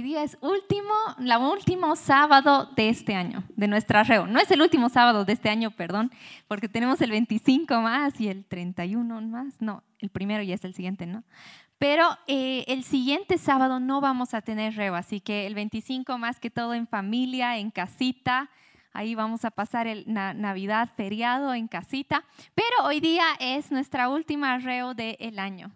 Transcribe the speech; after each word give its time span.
hoy 0.00 0.04
día 0.04 0.22
es 0.22 0.38
último, 0.40 0.94
la 1.18 1.38
último 1.38 1.94
sábado 1.94 2.70
de 2.74 2.88
este 2.88 3.14
año, 3.14 3.44
de 3.54 3.68
nuestra 3.68 4.02
reo. 4.02 4.26
No 4.26 4.40
es 4.40 4.50
el 4.50 4.62
último 4.62 4.88
sábado 4.88 5.26
de 5.26 5.34
este 5.34 5.50
año, 5.50 5.72
perdón, 5.72 6.10
porque 6.48 6.70
tenemos 6.70 7.02
el 7.02 7.10
25 7.10 7.82
más 7.82 8.18
y 8.18 8.28
el 8.28 8.46
31 8.46 9.20
más. 9.20 9.60
No, 9.60 9.82
el 9.98 10.08
primero 10.08 10.42
ya 10.42 10.54
es 10.54 10.64
el 10.64 10.72
siguiente, 10.72 11.04
¿no? 11.04 11.22
Pero 11.76 12.08
eh, 12.26 12.64
el 12.68 12.82
siguiente 12.82 13.36
sábado 13.36 13.78
no 13.78 14.00
vamos 14.00 14.32
a 14.32 14.40
tener 14.40 14.74
reo, 14.74 14.94
así 14.94 15.20
que 15.20 15.46
el 15.46 15.54
25 15.54 16.16
más 16.16 16.40
que 16.40 16.48
todo 16.48 16.72
en 16.72 16.86
familia, 16.86 17.58
en 17.58 17.70
casita. 17.70 18.48
Ahí 18.94 19.14
vamos 19.14 19.44
a 19.44 19.50
pasar 19.50 19.86
el 19.86 20.04
Navidad 20.06 20.88
feriado 20.96 21.52
en 21.52 21.68
casita. 21.68 22.24
Pero 22.54 22.86
hoy 22.86 23.00
día 23.00 23.26
es 23.38 23.70
nuestra 23.70 24.08
última 24.08 24.56
reo 24.60 24.94
del 24.94 25.38
año. 25.38 25.70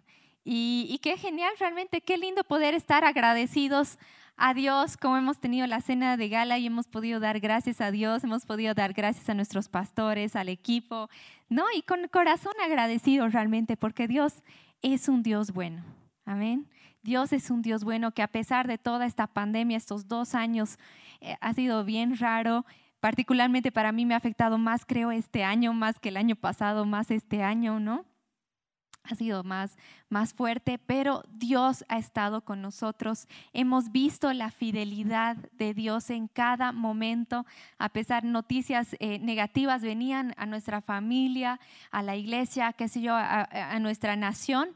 Y, 0.47 0.99
qué 1.01 1.17
genial, 1.17 1.51
realmente, 1.59 2.01
qué 2.01 2.19
lindo 2.19 2.43
poder 2.43 2.75
estar 2.75 3.03
agradecidos 3.03 3.97
a 4.37 4.53
Dios, 4.53 4.95
como 4.95 5.17
hemos 5.17 5.39
tenido 5.39 5.65
la 5.65 5.81
cena 5.81 6.17
de 6.17 6.29
gala 6.29 6.59
y 6.59 6.67
hemos 6.67 6.87
podido 6.87 7.19
dar 7.19 7.39
gracias 7.39 7.81
a 7.81 7.89
Dios, 7.89 8.23
hemos 8.23 8.45
podido 8.45 8.75
dar 8.75 8.93
gracias 8.93 9.27
a 9.27 9.33
nuestros 9.33 9.69
pastores, 9.69 10.35
al 10.35 10.49
equipo, 10.49 11.09
¿no? 11.49 11.63
Y 11.75 11.81
con 11.81 12.07
corazón 12.09 12.53
agradecido 12.63 13.27
realmente, 13.27 13.75
porque 13.75 14.07
Dios 14.07 14.43
es 14.83 15.09
un 15.09 15.23
Dios 15.23 15.51
bueno. 15.51 15.83
Amén. 16.25 16.69
Dios 17.01 17.33
es 17.33 17.49
un 17.49 17.63
Dios 17.63 17.83
bueno 17.83 18.11
que 18.11 18.21
a 18.21 18.27
pesar 18.27 18.67
de 18.67 18.77
toda 18.77 19.07
esta 19.07 19.25
pandemia, 19.25 19.77
estos 19.77 20.07
dos 20.07 20.35
años, 20.35 20.77
eh, 21.21 21.37
ha 21.41 21.53
sido 21.53 21.83
bien 21.85 22.17
raro. 22.17 22.65
Particularmente 22.99 23.71
para 23.71 23.91
mí 23.91 24.05
me 24.05 24.13
ha 24.13 24.17
afectado 24.17 24.59
más, 24.59 24.85
creo, 24.85 25.11
este 25.11 25.43
año, 25.43 25.73
más 25.73 25.99
que 25.99 26.09
el 26.09 26.17
año 26.17 26.35
pasado, 26.35 26.85
más 26.85 27.09
este 27.09 27.41
año, 27.41 27.79
¿no? 27.79 28.05
Ha 29.09 29.15
sido 29.15 29.43
más, 29.43 29.77
más 30.09 30.33
fuerte, 30.33 30.77
pero 30.77 31.23
Dios 31.29 31.85
ha 31.89 31.97
estado 31.97 32.41
con 32.41 32.61
nosotros. 32.61 33.27
Hemos 33.53 33.91
visto 33.91 34.31
la 34.33 34.51
fidelidad 34.51 35.37
de 35.53 35.73
Dios 35.73 36.09
en 36.09 36.27
cada 36.27 36.71
momento, 36.71 37.45
a 37.77 37.89
pesar 37.89 38.23
noticias 38.23 38.95
eh, 38.99 39.19
negativas 39.19 39.81
venían 39.81 40.33
a 40.37 40.45
nuestra 40.45 40.81
familia, 40.81 41.59
a 41.91 42.01
la 42.03 42.15
iglesia, 42.15 42.73
qué 42.73 42.87
sé 42.87 43.01
yo, 43.01 43.15
a 43.15 43.79
nuestra 43.79 44.15
nación, 44.15 44.69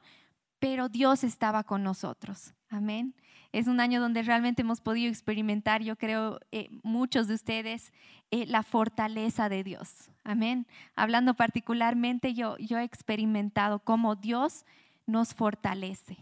pero 0.59 0.89
Dios 0.89 1.23
estaba 1.23 1.63
con 1.63 1.83
nosotros. 1.83 2.53
Amén. 2.69 3.13
Es 3.51 3.67
un 3.67 3.79
año 3.79 3.99
donde 3.99 4.21
realmente 4.21 4.61
hemos 4.61 4.79
podido 4.79 5.09
experimentar, 5.09 5.81
yo 5.81 5.95
creo, 5.95 6.39
eh, 6.51 6.69
muchos 6.83 7.27
de 7.27 7.33
ustedes, 7.33 7.91
eh, 8.29 8.45
la 8.45 8.61
fortaleza 8.63 9.49
de 9.49 9.63
Dios. 9.63 10.11
Amén. 10.23 10.67
Hablando 10.95 11.33
particularmente, 11.33 12.33
yo, 12.35 12.57
yo 12.57 12.77
he 12.77 12.83
experimentado 12.83 13.79
cómo 13.79 14.15
Dios 14.15 14.65
nos 15.07 15.33
fortalece. 15.33 16.17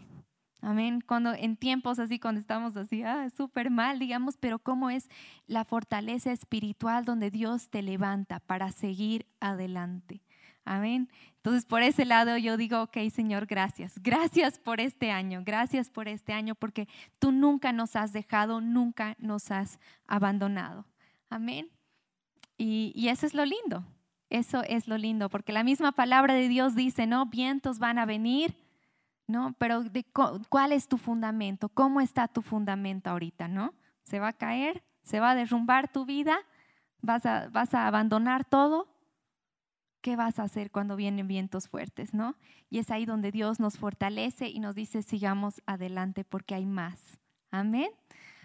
Amén. 0.60 1.02
Cuando 1.06 1.34
en 1.34 1.56
tiempos 1.56 1.98
así, 1.98 2.18
cuando 2.18 2.40
estamos 2.40 2.76
así, 2.76 3.02
ah, 3.02 3.28
súper 3.36 3.70
mal, 3.70 3.98
digamos, 3.98 4.36
pero 4.36 4.58
cómo 4.58 4.90
es 4.90 5.08
la 5.46 5.64
fortaleza 5.64 6.32
espiritual 6.32 7.04
donde 7.04 7.30
Dios 7.30 7.68
te 7.68 7.82
levanta 7.82 8.40
para 8.40 8.72
seguir 8.72 9.26
adelante. 9.38 10.20
Amén. 10.68 11.08
Entonces, 11.36 11.64
por 11.64 11.82
ese 11.82 12.04
lado 12.04 12.36
yo 12.36 12.58
digo, 12.58 12.82
ok, 12.82 12.98
Señor, 13.10 13.46
gracias. 13.46 13.98
Gracias 14.02 14.58
por 14.58 14.82
este 14.82 15.10
año. 15.10 15.40
Gracias 15.42 15.88
por 15.88 16.08
este 16.08 16.34
año 16.34 16.54
porque 16.54 16.88
tú 17.18 17.32
nunca 17.32 17.72
nos 17.72 17.96
has 17.96 18.12
dejado, 18.12 18.60
nunca 18.60 19.16
nos 19.18 19.50
has 19.50 19.80
abandonado. 20.06 20.84
Amén. 21.30 21.70
Y, 22.58 23.08
eso 23.08 23.24
es 23.24 23.32
lo 23.32 23.46
lindo. 23.46 23.86
Eso 24.28 24.62
es 24.64 24.88
lo 24.88 24.98
lindo, 24.98 25.30
porque 25.30 25.54
la 25.54 25.64
misma 25.64 25.92
palabra 25.92 26.34
de 26.34 26.48
Dios 26.48 26.74
dice, 26.74 27.06
¿no? 27.06 27.24
Vientos 27.24 27.78
van 27.78 27.98
a 27.98 28.04
venir, 28.04 28.54
¿no? 29.26 29.54
Pero 29.58 29.84
de, 29.84 30.04
¿cuál 30.50 30.72
es 30.72 30.86
tu 30.86 30.98
fundamento? 30.98 31.70
¿Cómo 31.70 32.02
está 32.02 32.28
tu 32.28 32.42
fundamento 32.42 33.08
ahorita, 33.08 33.48
¿no? 33.48 33.72
¿Se 34.02 34.18
va 34.18 34.28
a 34.28 34.32
caer? 34.34 34.84
¿Se 35.02 35.18
va 35.18 35.30
a 35.30 35.34
derrumbar 35.34 35.90
tu 35.90 36.04
vida? 36.04 36.36
¿Vas 37.00 37.24
a, 37.24 37.48
vas 37.48 37.72
a 37.72 37.86
abandonar 37.86 38.44
todo? 38.44 38.97
¿Qué 40.00 40.16
vas 40.16 40.38
a 40.38 40.44
hacer 40.44 40.70
cuando 40.70 40.96
vienen 40.96 41.28
vientos 41.28 41.68
fuertes, 41.68 42.14
no? 42.14 42.36
Y 42.70 42.78
es 42.78 42.90
ahí 42.90 43.04
donde 43.04 43.32
Dios 43.32 43.60
nos 43.60 43.78
fortalece 43.78 44.48
y 44.48 44.60
nos 44.60 44.74
dice, 44.74 45.02
sigamos 45.02 45.62
adelante 45.66 46.24
porque 46.24 46.54
hay 46.54 46.66
más. 46.66 47.18
Amén. 47.50 47.90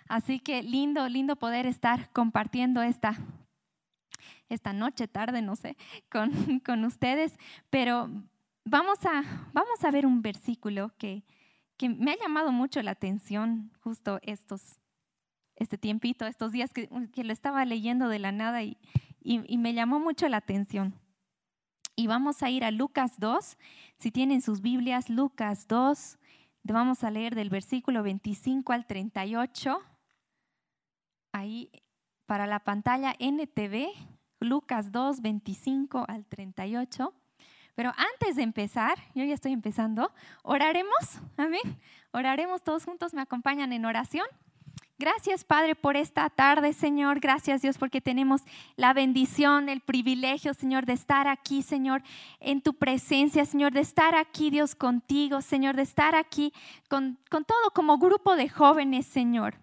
Así 0.08 0.40
que 0.40 0.64
lindo, 0.64 1.08
lindo 1.08 1.36
poder 1.36 1.66
estar 1.66 2.12
compartiendo 2.12 2.82
esta, 2.82 3.18
esta 4.50 4.74
noche, 4.74 5.08
tarde, 5.08 5.42
no 5.42 5.56
sé, 5.56 5.78
con, 6.10 6.32
con 6.66 6.84
ustedes, 6.86 7.38
pero 7.70 8.10
vamos 8.66 9.00
a, 9.06 9.24
vamos 9.54 9.84
a 9.84 9.92
ver 9.92 10.06
un 10.06 10.22
versículo 10.22 10.92
que, 10.98 11.24
que 11.78 11.90
me 11.90 12.12
ha 12.12 12.18
llamado 12.20 12.52
mucho 12.52 12.82
la 12.82 12.92
atención 12.92 13.72
justo 13.80 14.20
estos, 14.24 14.80
este 15.56 15.78
tiempito, 15.78 16.26
estos 16.26 16.52
días 16.52 16.74
que, 16.74 16.90
que 17.14 17.24
lo 17.24 17.34
estaba 17.34 17.64
leyendo 17.66 18.10
de 18.10 18.20
la 18.20 18.32
nada 18.32 18.64
y, 18.64 18.78
y 19.22 19.58
me 19.58 19.74
llamó 19.74 20.00
mucho 20.00 20.28
la 20.28 20.38
atención. 20.38 21.03
Y 21.96 22.08
vamos 22.08 22.42
a 22.42 22.50
ir 22.50 22.64
a 22.64 22.72
Lucas 22.72 23.20
2. 23.20 23.58
Si 23.98 24.12
tienen 24.12 24.42
sus 24.42 24.62
Biblias, 24.62 25.10
Lucas 25.10 25.68
2, 25.68 26.18
vamos 26.64 27.04
a 27.04 27.12
leer 27.12 27.36
del 27.36 27.50
versículo 27.50 28.02
25 28.02 28.74
al 28.74 28.88
38. 28.88 29.80
Ahí 31.34 31.72
para 32.26 32.48
la 32.48 32.60
pantalla 32.60 33.16
NTV, 33.20 33.88
Lucas 34.40 34.92
2, 34.92 35.22
25 35.22 36.06
al 36.08 36.26
38. 36.26 37.14
Pero 37.76 37.92
antes 37.96 38.36
de 38.36 38.44
empezar, 38.44 38.98
yo 39.14 39.24
ya 39.24 39.34
estoy 39.34 39.52
empezando, 39.52 40.12
oraremos, 40.44 41.22
amén. 41.38 41.80
Oraremos 42.12 42.64
todos 42.64 42.86
juntos, 42.86 43.14
me 43.14 43.22
acompañan 43.22 43.74
en 43.74 43.86
oración. 43.86 44.26
Gracias, 45.00 45.44
Padre, 45.44 45.76
por 45.76 45.98
esta 45.98 46.30
tarde, 46.30 46.72
Señor. 46.72 47.20
Gracias, 47.20 47.62
Dios, 47.62 47.78
porque 47.78 48.00
tenemos 48.00 48.42
la 48.76 48.94
bendición, 48.94 49.68
el 49.68 49.82
privilegio, 49.82 50.54
Señor, 50.54 50.86
de 50.86 50.94
estar 50.94 51.28
aquí, 51.28 51.64
Señor, 51.64 52.04
en 52.40 52.62
tu 52.62 52.76
presencia, 52.76 53.46
Señor, 53.46 53.74
de 53.74 53.82
estar 53.82 54.16
aquí, 54.16 54.50
Dios, 54.52 54.76
contigo, 54.76 55.42
Señor, 55.42 55.76
de 55.76 55.82
estar 55.82 56.16
aquí 56.16 56.54
con, 56.90 57.18
con 57.30 57.44
todo 57.44 57.72
como 57.74 57.98
grupo 57.98 58.36
de 58.36 58.50
jóvenes, 58.50 59.06
Señor 59.08 59.56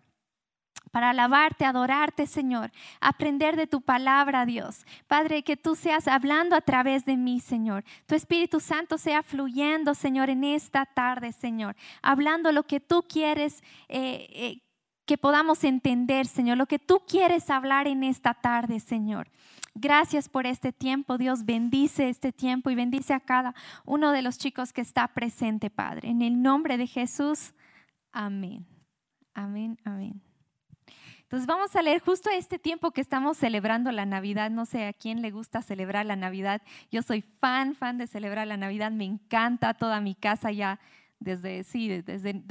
para 0.91 1.11
alabarte, 1.11 1.65
adorarte, 1.65 2.27
Señor, 2.27 2.73
aprender 3.01 3.57
de 3.57 3.67
tu 3.67 3.81
palabra, 3.81 4.45
Dios. 4.45 4.85
Padre, 5.07 5.43
que 5.43 5.57
tú 5.57 5.77
seas 5.77 6.09
hablando 6.09 6.57
a 6.57 6.61
través 6.61 7.05
de 7.05 7.17
mí, 7.17 7.41
Señor. 7.41 7.85
Tu 8.07 8.15
Espíritu 8.15 8.61
Santo 8.61 8.99
sea 8.99 9.23
fluyendo, 9.23 9.95
Señor, 9.95 10.31
en 10.31 10.45
esta 10.45 10.87
tarde, 10.87 11.33
Señor, 11.33 11.77
hablando 12.03 12.53
lo 12.53 12.65
que 12.65 12.81
tú 12.81 13.05
quieres. 13.09 13.63
Eh, 13.89 14.27
eh, 14.31 14.63
que 15.11 15.19
podamos 15.19 15.65
entender, 15.65 16.25
Señor, 16.29 16.57
lo 16.57 16.67
que 16.67 16.79
tú 16.79 17.03
quieres 17.05 17.51
hablar 17.51 17.89
en 17.89 18.05
esta 18.05 18.33
tarde, 18.33 18.79
Señor. 18.79 19.29
Gracias 19.75 20.29
por 20.29 20.47
este 20.47 20.73
tiempo, 20.73 21.19
Dios. 21.19 21.45
Bendice 21.45 22.09
este 22.09 22.31
tiempo 22.31 22.71
y 22.71 22.77
bendice 22.77 23.13
a 23.13 23.19
cada 23.19 23.53
uno 23.85 24.13
de 24.13 24.23
los 24.23 24.39
chicos 24.39 24.73
que 24.73 24.83
está 24.83 25.09
presente, 25.09 25.69
Padre. 25.69 26.11
En 26.11 26.23
el 26.23 26.41
nombre 26.41 26.79
de 26.79 26.87
Jesús, 26.87 27.55
amén. 28.13 28.65
Amén, 29.35 29.81
amén. 29.85 30.23
Entonces 31.23 31.49
vamos 31.49 31.75
a 31.75 31.83
leer 31.83 32.01
justo 32.01 32.31
este 32.31 32.61
tiempo 32.61 32.93
que 32.93 33.01
estamos 33.01 33.37
celebrando 33.37 33.91
la 33.91 34.07
Navidad. 34.07 34.49
No 34.53 34.65
sé 34.65 34.87
a 34.87 34.93
quién 34.93 35.23
le 35.23 35.33
gusta 35.33 35.61
celebrar 35.61 36.07
la 36.07 36.15
Navidad. 36.15 36.63
Yo 36.93 37.03
soy 37.03 37.23
fan, 37.23 37.75
fan 37.75 37.99
de 37.99 38.07
celebrar 38.07 38.47
la 38.47 38.57
Navidad. 38.57 38.93
Me 38.93 39.07
encanta 39.07 39.75
toda 39.75 40.01
mi 40.01 40.15
casa 40.15 40.53
ya 40.53 40.79
desde, 41.21 41.65
sí, 41.65 41.89
desde, 41.89 42.43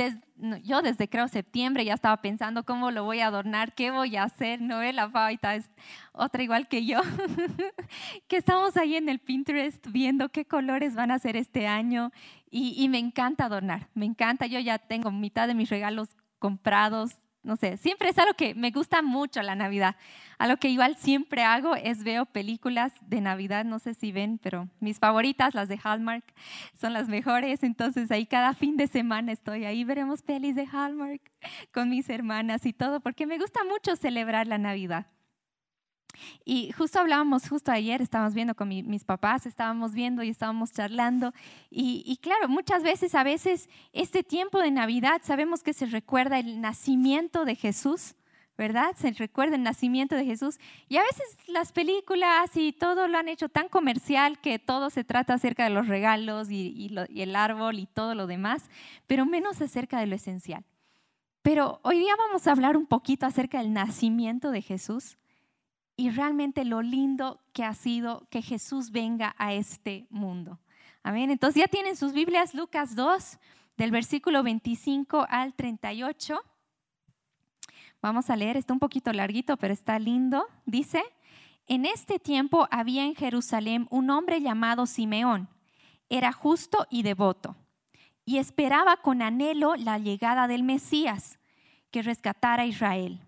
yo 0.64 0.82
desde 0.82 1.10
creo 1.10 1.28
septiembre 1.28 1.84
ya 1.84 1.96
estaba 1.96 2.22
pensando 2.22 2.64
cómo 2.64 2.92
lo 2.92 3.04
voy 3.04 3.20
a 3.20 3.28
adornar, 3.28 3.74
qué 3.74 3.90
voy 3.90 4.16
a 4.16 4.24
hacer, 4.24 4.62
¿no? 4.62 4.82
La 4.92 5.10
Faita 5.10 5.56
es 5.56 5.70
otra 6.14 6.44
igual 6.44 6.68
que 6.68 6.86
yo, 6.86 7.02
que 8.28 8.38
estamos 8.38 8.78
ahí 8.78 8.96
en 8.96 9.10
el 9.10 9.20
Pinterest 9.20 9.86
viendo 9.88 10.30
qué 10.30 10.46
colores 10.46 10.94
van 10.94 11.10
a 11.10 11.20
ser 11.20 11.36
este 11.36 11.68
año 11.68 12.12
y, 12.50 12.76
y 12.78 12.90
me 12.90 13.00
encanta 13.00 13.46
adornar, 13.46 13.90
me 13.96 14.06
encanta, 14.06 14.46
yo 14.46 14.60
ya 14.60 14.78
tengo 14.78 15.12
mitad 15.12 15.48
de 15.48 15.56
mis 15.56 15.70
regalos 15.70 16.10
comprados, 16.38 17.20
no 17.42 17.56
sé, 17.56 17.78
siempre 17.78 18.10
es 18.10 18.18
algo 18.18 18.34
que 18.34 18.54
me 18.54 18.72
gusta 18.72 19.02
mucho 19.02 19.42
la 19.42 19.56
Navidad. 19.56 19.96
A 20.38 20.48
lo 20.48 20.58
que 20.58 20.70
igual 20.70 20.98
siempre 20.98 21.44
hago 21.44 21.76
es 21.76 22.04
veo 22.04 22.26
películas 22.26 22.94
de 23.02 23.22
Navidad, 23.22 23.66
no 23.66 23.80
sé 23.80 23.94
si 23.94 24.12
ven, 24.12 24.40
pero 24.42 24.68
mis 24.80 25.00
favoritas, 25.00 25.54
las 25.54 25.70
de 25.70 25.80
Hallmark, 25.82 26.24
son 26.80 26.94
las 26.94 27.08
mejores. 27.08 27.64
Entonces 27.64 28.12
ahí 28.12 28.26
cada 28.26 28.54
fin 28.54 28.78
de 28.78 28.88
semana 28.88 29.32
estoy 29.32 29.66
ahí, 29.66 29.84
veremos 29.84 30.22
pelis 30.22 30.56
de 30.56 30.68
Hallmark 30.72 31.22
con 31.74 31.90
mis 31.90 32.10
hermanas 32.10 32.66
y 32.66 32.74
todo, 32.74 33.00
porque 33.00 33.26
me 33.26 33.38
gusta 33.38 33.64
mucho 33.64 33.96
celebrar 33.96 34.48
la 34.48 34.58
Navidad. 34.58 35.08
Y 36.46 36.72
justo 36.72 37.00
hablábamos, 37.00 37.48
justo 37.48 37.72
ayer 37.72 38.02
estábamos 38.02 38.34
viendo 38.34 38.56
con 38.56 38.68
mis 38.68 39.04
papás, 39.04 39.46
estábamos 39.46 39.94
viendo 39.94 40.24
y 40.24 40.30
estábamos 40.30 40.72
charlando. 40.72 41.34
Y, 41.70 42.18
claro, 42.22 42.48
muchas 42.48 42.84
veces, 42.84 43.16
a 43.16 43.24
veces, 43.24 43.70
este 43.94 44.24
tiempo 44.24 44.60
de 44.60 44.72
Navidad 44.72 45.22
sabemos 45.24 45.64
que 45.64 45.74
se 45.74 45.86
recuerda 45.86 46.40
el 46.40 46.62
nacimiento 46.62 47.46
de 47.46 47.56
Jesús, 47.56 48.16
¿verdad? 48.58 48.94
Se 48.98 49.12
recuerda 49.12 49.56
el 49.56 49.64
nacimiento 49.64 50.16
de 50.16 50.26
Jesús. 50.26 50.60
Y 50.90 50.98
a 50.98 51.04
veces 51.04 51.38
las 51.48 51.72
películas 51.72 52.52
y 52.56 52.74
todo 52.74 53.08
lo 53.08 53.18
han 53.18 53.30
hecho 53.30 53.48
tan 53.48 53.70
comercial 53.70 54.40
que 54.40 54.60
todo 54.60 54.90
se 54.90 55.04
trata 55.04 55.36
acerca 55.36 55.64
de 55.64 55.70
los 55.70 55.88
regalos 55.88 56.52
y, 56.52 56.92
y 57.10 57.22
el 57.22 57.36
árbol 57.36 57.80
y 57.80 57.86
todo 57.86 58.16
lo 58.16 58.28
demás, 58.28 58.70
pero 59.08 59.26
menos 59.26 59.62
acerca 59.62 60.00
de 60.00 60.08
lo 60.08 60.16
esencial. 60.16 60.66
Pero 61.42 61.80
hoy 61.84 62.00
día 62.00 62.14
vamos 62.18 62.48
a 62.48 62.52
hablar 62.52 62.76
un 62.76 62.86
poquito 62.86 63.26
acerca 63.26 63.60
del 63.60 63.72
nacimiento 63.72 64.52
de 64.52 64.62
Jesús 64.62 65.18
y 66.00 66.12
realmente 66.12 66.64
lo 66.64 66.82
lindo 66.82 67.42
que 67.52 67.66
ha 67.66 67.74
sido 67.74 68.26
que 68.30 68.42
Jesús 68.42 68.90
venga 68.90 69.36
a 69.38 69.54
este 69.54 70.08
mundo. 70.10 70.58
Amén. 71.04 71.30
Entonces 71.30 71.60
ya 71.60 71.68
tienen 71.68 71.98
sus 71.98 72.14
Biblias, 72.14 72.54
Lucas 72.54 72.96
2, 72.96 73.38
del 73.76 73.92
versículo 73.92 74.42
25 74.42 75.26
al 75.28 75.54
38. 75.56 76.42
Vamos 78.02 78.30
a 78.30 78.38
leer, 78.38 78.56
está 78.56 78.72
un 78.72 78.80
poquito 78.80 79.12
larguito, 79.12 79.58
pero 79.58 79.74
está 79.74 80.00
lindo. 80.00 80.48
Dice, 80.66 81.04
en 81.68 81.86
este 81.86 82.18
tiempo 82.18 82.70
había 82.72 83.04
en 83.04 83.14
Jerusalén 83.14 83.86
un 83.92 84.10
hombre 84.10 84.40
llamado 84.40 84.86
Simeón. 84.86 85.50
Era 86.08 86.32
justo 86.32 86.88
y 86.90 87.04
devoto 87.04 87.58
y 88.24 88.38
esperaba 88.38 88.96
con 89.02 89.22
anhelo 89.22 89.76
la 89.76 89.98
llegada 89.98 90.48
del 90.48 90.64
Mesías 90.64 91.40
que 91.92 92.04
rescatara 92.04 92.64
a 92.64 92.68
Israel. 92.68 93.20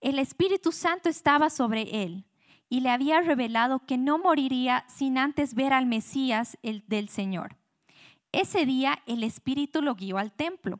El 0.00 0.18
Espíritu 0.18 0.70
Santo 0.70 1.08
estaba 1.08 1.50
sobre 1.50 2.04
él 2.04 2.24
y 2.68 2.80
le 2.80 2.90
había 2.90 3.20
revelado 3.20 3.80
que 3.80 3.98
no 3.98 4.18
moriría 4.18 4.84
sin 4.88 5.18
antes 5.18 5.54
ver 5.54 5.72
al 5.72 5.86
Mesías 5.86 6.56
el 6.62 6.84
del 6.86 7.08
Señor. 7.08 7.56
Ese 8.30 8.64
día 8.64 9.02
el 9.06 9.24
Espíritu 9.24 9.82
lo 9.82 9.94
guió 9.96 10.18
al 10.18 10.32
templo, 10.32 10.78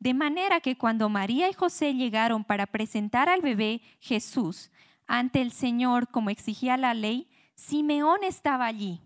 de 0.00 0.14
manera 0.14 0.60
que 0.60 0.76
cuando 0.76 1.08
María 1.08 1.48
y 1.48 1.52
José 1.52 1.94
llegaron 1.94 2.44
para 2.44 2.66
presentar 2.66 3.28
al 3.28 3.42
bebé 3.42 3.80
Jesús 4.00 4.70
ante 5.06 5.40
el 5.40 5.52
Señor 5.52 6.08
como 6.08 6.30
exigía 6.30 6.76
la 6.76 6.94
ley, 6.94 7.28
Simeón 7.54 8.24
estaba 8.24 8.66
allí. 8.66 9.00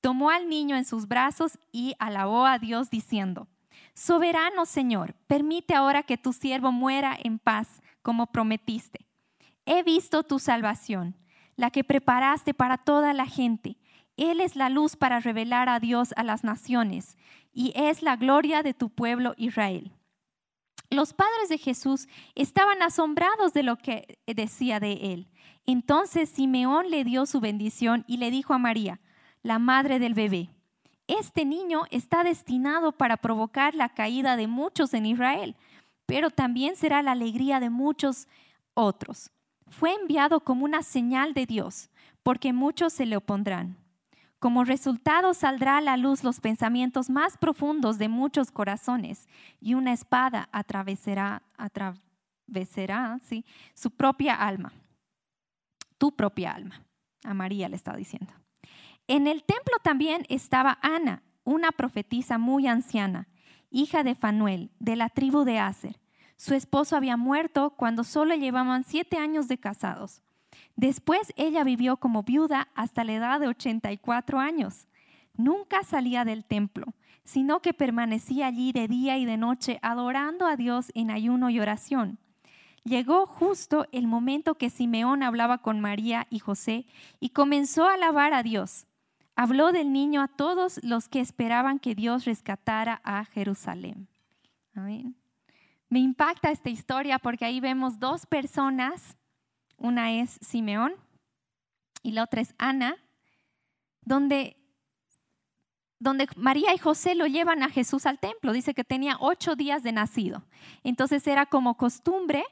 Tomó 0.00 0.30
al 0.30 0.48
niño 0.48 0.76
en 0.76 0.84
sus 0.84 1.06
brazos 1.06 1.58
y 1.70 1.94
alabó 1.98 2.46
a 2.46 2.58
Dios 2.58 2.90
diciendo, 2.90 3.48
Soberano 3.94 4.64
Señor, 4.64 5.14
permite 5.26 5.74
ahora 5.74 6.02
que 6.02 6.16
tu 6.16 6.32
siervo 6.32 6.72
muera 6.72 7.16
en 7.22 7.38
paz, 7.38 7.81
como 8.02 8.26
prometiste. 8.26 9.06
He 9.64 9.82
visto 9.82 10.22
tu 10.24 10.38
salvación, 10.38 11.16
la 11.56 11.70
que 11.70 11.84
preparaste 11.84 12.54
para 12.54 12.78
toda 12.78 13.12
la 13.12 13.26
gente. 13.26 13.78
Él 14.16 14.40
es 14.40 14.56
la 14.56 14.68
luz 14.68 14.96
para 14.96 15.20
revelar 15.20 15.68
a 15.68 15.80
Dios 15.80 16.12
a 16.16 16.24
las 16.24 16.44
naciones 16.44 17.16
y 17.52 17.72
es 17.74 18.02
la 18.02 18.16
gloria 18.16 18.62
de 18.62 18.74
tu 18.74 18.90
pueblo 18.90 19.34
Israel. 19.36 19.92
Los 20.90 21.14
padres 21.14 21.48
de 21.48 21.56
Jesús 21.56 22.06
estaban 22.34 22.82
asombrados 22.82 23.54
de 23.54 23.62
lo 23.62 23.78
que 23.78 24.18
decía 24.26 24.78
de 24.78 24.92
él. 25.14 25.30
Entonces 25.64 26.28
Simeón 26.28 26.90
le 26.90 27.04
dio 27.04 27.24
su 27.24 27.40
bendición 27.40 28.04
y 28.06 28.18
le 28.18 28.30
dijo 28.30 28.52
a 28.52 28.58
María, 28.58 29.00
la 29.42 29.58
madre 29.58 29.98
del 29.98 30.12
bebé. 30.12 30.50
Este 31.06 31.44
niño 31.44 31.82
está 31.90 32.24
destinado 32.24 32.92
para 32.92 33.16
provocar 33.16 33.74
la 33.74 33.88
caída 33.88 34.36
de 34.36 34.46
muchos 34.46 34.94
en 34.94 35.06
Israel, 35.06 35.56
pero 36.12 36.28
también 36.28 36.76
será 36.76 37.00
la 37.00 37.12
alegría 37.12 37.58
de 37.58 37.70
muchos 37.70 38.28
otros. 38.74 39.30
Fue 39.70 39.94
enviado 39.94 40.40
como 40.40 40.66
una 40.66 40.82
señal 40.82 41.32
de 41.32 41.46
Dios, 41.46 41.88
porque 42.22 42.52
muchos 42.52 42.92
se 42.92 43.06
le 43.06 43.16
opondrán. 43.16 43.78
Como 44.38 44.62
resultado 44.64 45.32
saldrá 45.32 45.78
a 45.78 45.80
la 45.80 45.96
luz 45.96 46.22
los 46.22 46.38
pensamientos 46.38 47.08
más 47.08 47.38
profundos 47.38 47.96
de 47.96 48.10
muchos 48.10 48.50
corazones 48.50 49.26
y 49.58 49.72
una 49.72 49.94
espada 49.94 50.50
atravesará, 50.52 51.44
atravesará 51.56 53.18
¿sí? 53.22 53.46
su 53.72 53.90
propia 53.90 54.34
alma, 54.34 54.70
tu 55.96 56.14
propia 56.14 56.52
alma. 56.52 56.84
A 57.24 57.32
María 57.32 57.70
le 57.70 57.76
está 57.76 57.96
diciendo. 57.96 58.34
En 59.06 59.26
el 59.26 59.44
templo 59.44 59.76
también 59.82 60.26
estaba 60.28 60.78
Ana, 60.82 61.22
una 61.44 61.72
profetisa 61.72 62.36
muy 62.36 62.66
anciana, 62.66 63.28
hija 63.70 64.04
de 64.04 64.14
Fanuel, 64.14 64.70
de 64.78 64.96
la 64.96 65.08
tribu 65.08 65.44
de 65.44 65.58
Aser. 65.58 66.01
Su 66.42 66.54
esposo 66.54 66.96
había 66.96 67.16
muerto 67.16 67.70
cuando 67.76 68.02
solo 68.02 68.34
llevaban 68.34 68.82
siete 68.82 69.16
años 69.16 69.46
de 69.46 69.58
casados. 69.58 70.22
Después 70.74 71.32
ella 71.36 71.62
vivió 71.62 71.98
como 71.98 72.24
viuda 72.24 72.66
hasta 72.74 73.04
la 73.04 73.12
edad 73.12 73.38
de 73.38 73.46
84 73.46 74.40
años. 74.40 74.88
Nunca 75.36 75.84
salía 75.84 76.24
del 76.24 76.44
templo, 76.44 76.94
sino 77.22 77.60
que 77.60 77.74
permanecía 77.74 78.48
allí 78.48 78.72
de 78.72 78.88
día 78.88 79.18
y 79.18 79.24
de 79.24 79.36
noche 79.36 79.78
adorando 79.82 80.48
a 80.48 80.56
Dios 80.56 80.90
en 80.96 81.12
ayuno 81.12 81.48
y 81.48 81.60
oración. 81.60 82.18
Llegó 82.82 83.26
justo 83.26 83.86
el 83.92 84.08
momento 84.08 84.56
que 84.56 84.68
Simeón 84.68 85.22
hablaba 85.22 85.58
con 85.58 85.78
María 85.78 86.26
y 86.28 86.40
José 86.40 86.86
y 87.20 87.28
comenzó 87.28 87.86
a 87.86 87.94
alabar 87.94 88.34
a 88.34 88.42
Dios 88.42 88.88
habló 89.36 89.70
del 89.70 89.92
niño 89.92 90.20
a 90.20 90.28
todos 90.28 90.80
los 90.82 91.08
que 91.08 91.20
esperaban 91.20 91.78
que 91.78 91.94
Dios 91.94 92.24
rescatara 92.24 93.00
a 93.04 93.24
Jerusalén. 93.26 94.08
Me 95.92 95.98
impacta 95.98 96.50
esta 96.50 96.70
historia 96.70 97.18
porque 97.18 97.44
ahí 97.44 97.60
vemos 97.60 98.00
dos 98.00 98.24
personas, 98.24 99.14
una 99.76 100.10
es 100.10 100.38
Simeón 100.40 100.94
y 102.02 102.12
la 102.12 102.22
otra 102.22 102.40
es 102.40 102.54
Ana, 102.56 102.96
donde, 104.00 104.56
donde 105.98 106.28
María 106.34 106.72
y 106.74 106.78
José 106.78 107.14
lo 107.14 107.26
llevan 107.26 107.62
a 107.62 107.68
Jesús 107.68 108.06
al 108.06 108.18
templo. 108.18 108.54
Dice 108.54 108.72
que 108.72 108.84
tenía 108.84 109.18
ocho 109.20 109.54
días 109.54 109.82
de 109.82 109.92
nacido. 109.92 110.46
Entonces 110.82 111.26
era 111.26 111.44
como 111.44 111.76
costumbre 111.76 112.42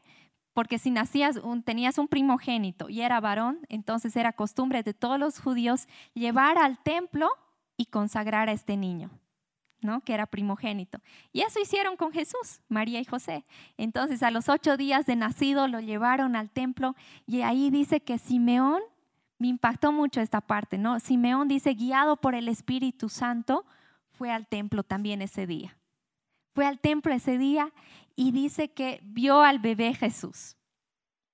porque 0.53 0.79
si 0.79 0.91
nacías 0.91 1.39
un, 1.39 1.63
tenías 1.63 1.97
un 1.97 2.09
primogénito 2.09 2.91
y 2.91 3.01
era 3.01 3.21
varón, 3.21 3.61
entonces 3.71 4.17
era 4.17 4.35
costumbre 4.35 4.83
de 4.83 4.93
todos 4.93 5.19
los 5.19 5.41
judíos 5.41 5.89
llevar 6.13 6.59
al 6.59 6.83
templo 6.83 7.31
y 7.79 7.87
consagrar 7.87 8.51
a 8.51 8.53
este 8.53 8.77
niño, 8.77 9.11
¿no? 9.81 10.01
Que 10.01 10.15
era 10.15 10.27
primogénito. 10.27 11.01
Y 11.33 11.43
eso 11.43 11.61
hicieron 11.61 11.97
con 11.97 12.13
Jesús, 12.13 12.61
María 12.69 13.01
y 13.01 13.05
José. 13.05 13.45
Entonces 13.77 14.23
a 14.23 14.31
los 14.31 14.49
ocho 14.49 14.77
días 14.77 15.07
de 15.07 15.17
nacido 15.17 15.69
lo 15.69 15.81
llevaron 15.81 16.37
al 16.37 16.51
templo 16.51 16.95
y 17.27 17.43
ahí 17.43 17.71
dice 17.71 18.01
que 18.01 18.19
Simeón, 18.19 18.83
me 19.39 19.49
impactó 19.49 19.91
mucho 19.91 20.21
esta 20.21 20.43
parte, 20.43 20.77
¿no? 20.77 21.01
Simeón 21.01 21.49
dice, 21.49 21.73
guiado 21.73 22.17
por 22.17 22.35
el 22.35 22.47
Espíritu 22.47 23.09
Santo, 23.09 23.65
fue 24.11 24.31
al 24.31 24.47
templo 24.47 24.83
también 24.83 25.23
ese 25.23 25.47
día. 25.47 25.79
Fue 26.55 26.67
al 26.67 26.79
templo 26.79 27.15
ese 27.15 27.39
día 27.39 27.73
y 28.17 28.33
dice 28.33 28.69
que 28.69 29.01
vio 29.03 29.41
al 29.41 29.59
bebé 29.59 29.95
Jesús. 29.95 30.57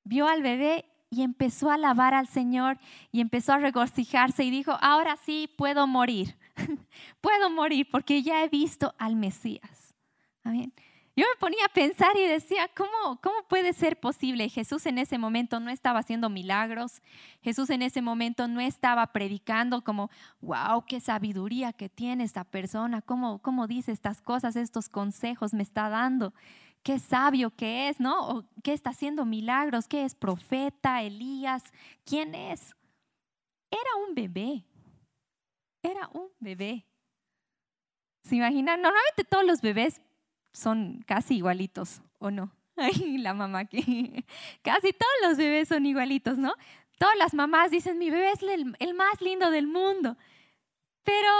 Vio 0.04 0.28
al 0.28 0.40
bebé 0.40 0.84
y 1.10 1.22
empezó 1.22 1.70
a 1.70 1.74
alabar 1.74 2.14
al 2.14 2.28
Señor 2.28 2.78
y 3.10 3.20
empezó 3.20 3.54
a 3.54 3.58
regocijarse 3.58 4.44
y 4.44 4.50
dijo, 4.50 4.78
ahora 4.80 5.16
sí 5.16 5.50
puedo 5.56 5.88
morir, 5.88 6.36
puedo 7.20 7.50
morir 7.50 7.88
porque 7.90 8.22
ya 8.22 8.42
he 8.44 8.48
visto 8.48 8.94
al 8.98 9.16
Mesías. 9.16 9.94
Yo 11.18 11.24
me 11.24 11.40
ponía 11.40 11.64
a 11.64 11.72
pensar 11.72 12.14
y 12.14 12.26
decía, 12.26 12.68
¿cómo, 12.76 13.18
¿cómo 13.22 13.36
puede 13.48 13.72
ser 13.72 13.98
posible? 13.98 14.50
Jesús 14.50 14.84
en 14.84 14.98
ese 14.98 15.16
momento 15.16 15.60
no 15.60 15.70
estaba 15.70 16.00
haciendo 16.00 16.28
milagros, 16.28 17.00
Jesús 17.40 17.70
en 17.70 17.80
ese 17.80 18.02
momento 18.02 18.46
no 18.48 18.60
estaba 18.60 19.06
predicando 19.06 19.82
como, 19.82 20.10
wow, 20.42 20.84
qué 20.86 21.00
sabiduría 21.00 21.72
que 21.72 21.88
tiene 21.88 22.24
esta 22.24 22.44
persona, 22.44 23.00
cómo, 23.00 23.40
cómo 23.40 23.66
dice 23.66 23.92
estas 23.92 24.20
cosas, 24.20 24.56
estos 24.56 24.90
consejos 24.90 25.54
me 25.54 25.62
está 25.62 25.88
dando, 25.88 26.34
qué 26.82 26.98
sabio 26.98 27.50
que 27.50 27.88
es, 27.88 27.98
¿no? 27.98 28.28
O, 28.28 28.44
¿Qué 28.62 28.74
está 28.74 28.90
haciendo 28.90 29.24
milagros? 29.24 29.88
¿Qué 29.88 30.04
es 30.04 30.14
profeta, 30.14 31.02
Elías? 31.02 31.62
¿Quién 32.04 32.34
es? 32.34 32.76
Era 33.70 34.06
un 34.06 34.14
bebé, 34.14 34.66
era 35.90 36.08
un 36.12 36.28
bebé. 36.38 36.86
¿Se 38.22 38.36
imaginan? 38.36 38.82
Normalmente 38.82 39.24
todos 39.24 39.44
los 39.44 39.60
bebés 39.60 40.00
son 40.52 41.04
casi 41.06 41.36
igualitos, 41.36 42.02
¿o 42.18 42.30
no? 42.30 42.52
Ay, 42.76 43.18
la 43.18 43.34
mamá 43.34 43.64
que 43.66 43.78
casi 44.62 44.92
todos 44.92 45.14
los 45.22 45.36
bebés 45.36 45.68
son 45.68 45.86
igualitos, 45.86 46.38
¿no? 46.38 46.54
Todas 46.98 47.16
las 47.16 47.34
mamás 47.34 47.70
dicen, 47.70 47.98
mi 47.98 48.10
bebé 48.10 48.32
es 48.32 48.42
el, 48.42 48.94
más 48.94 49.20
lindo 49.20 49.50
del 49.50 49.66
mundo. 49.66 50.16
Pero 51.04 51.30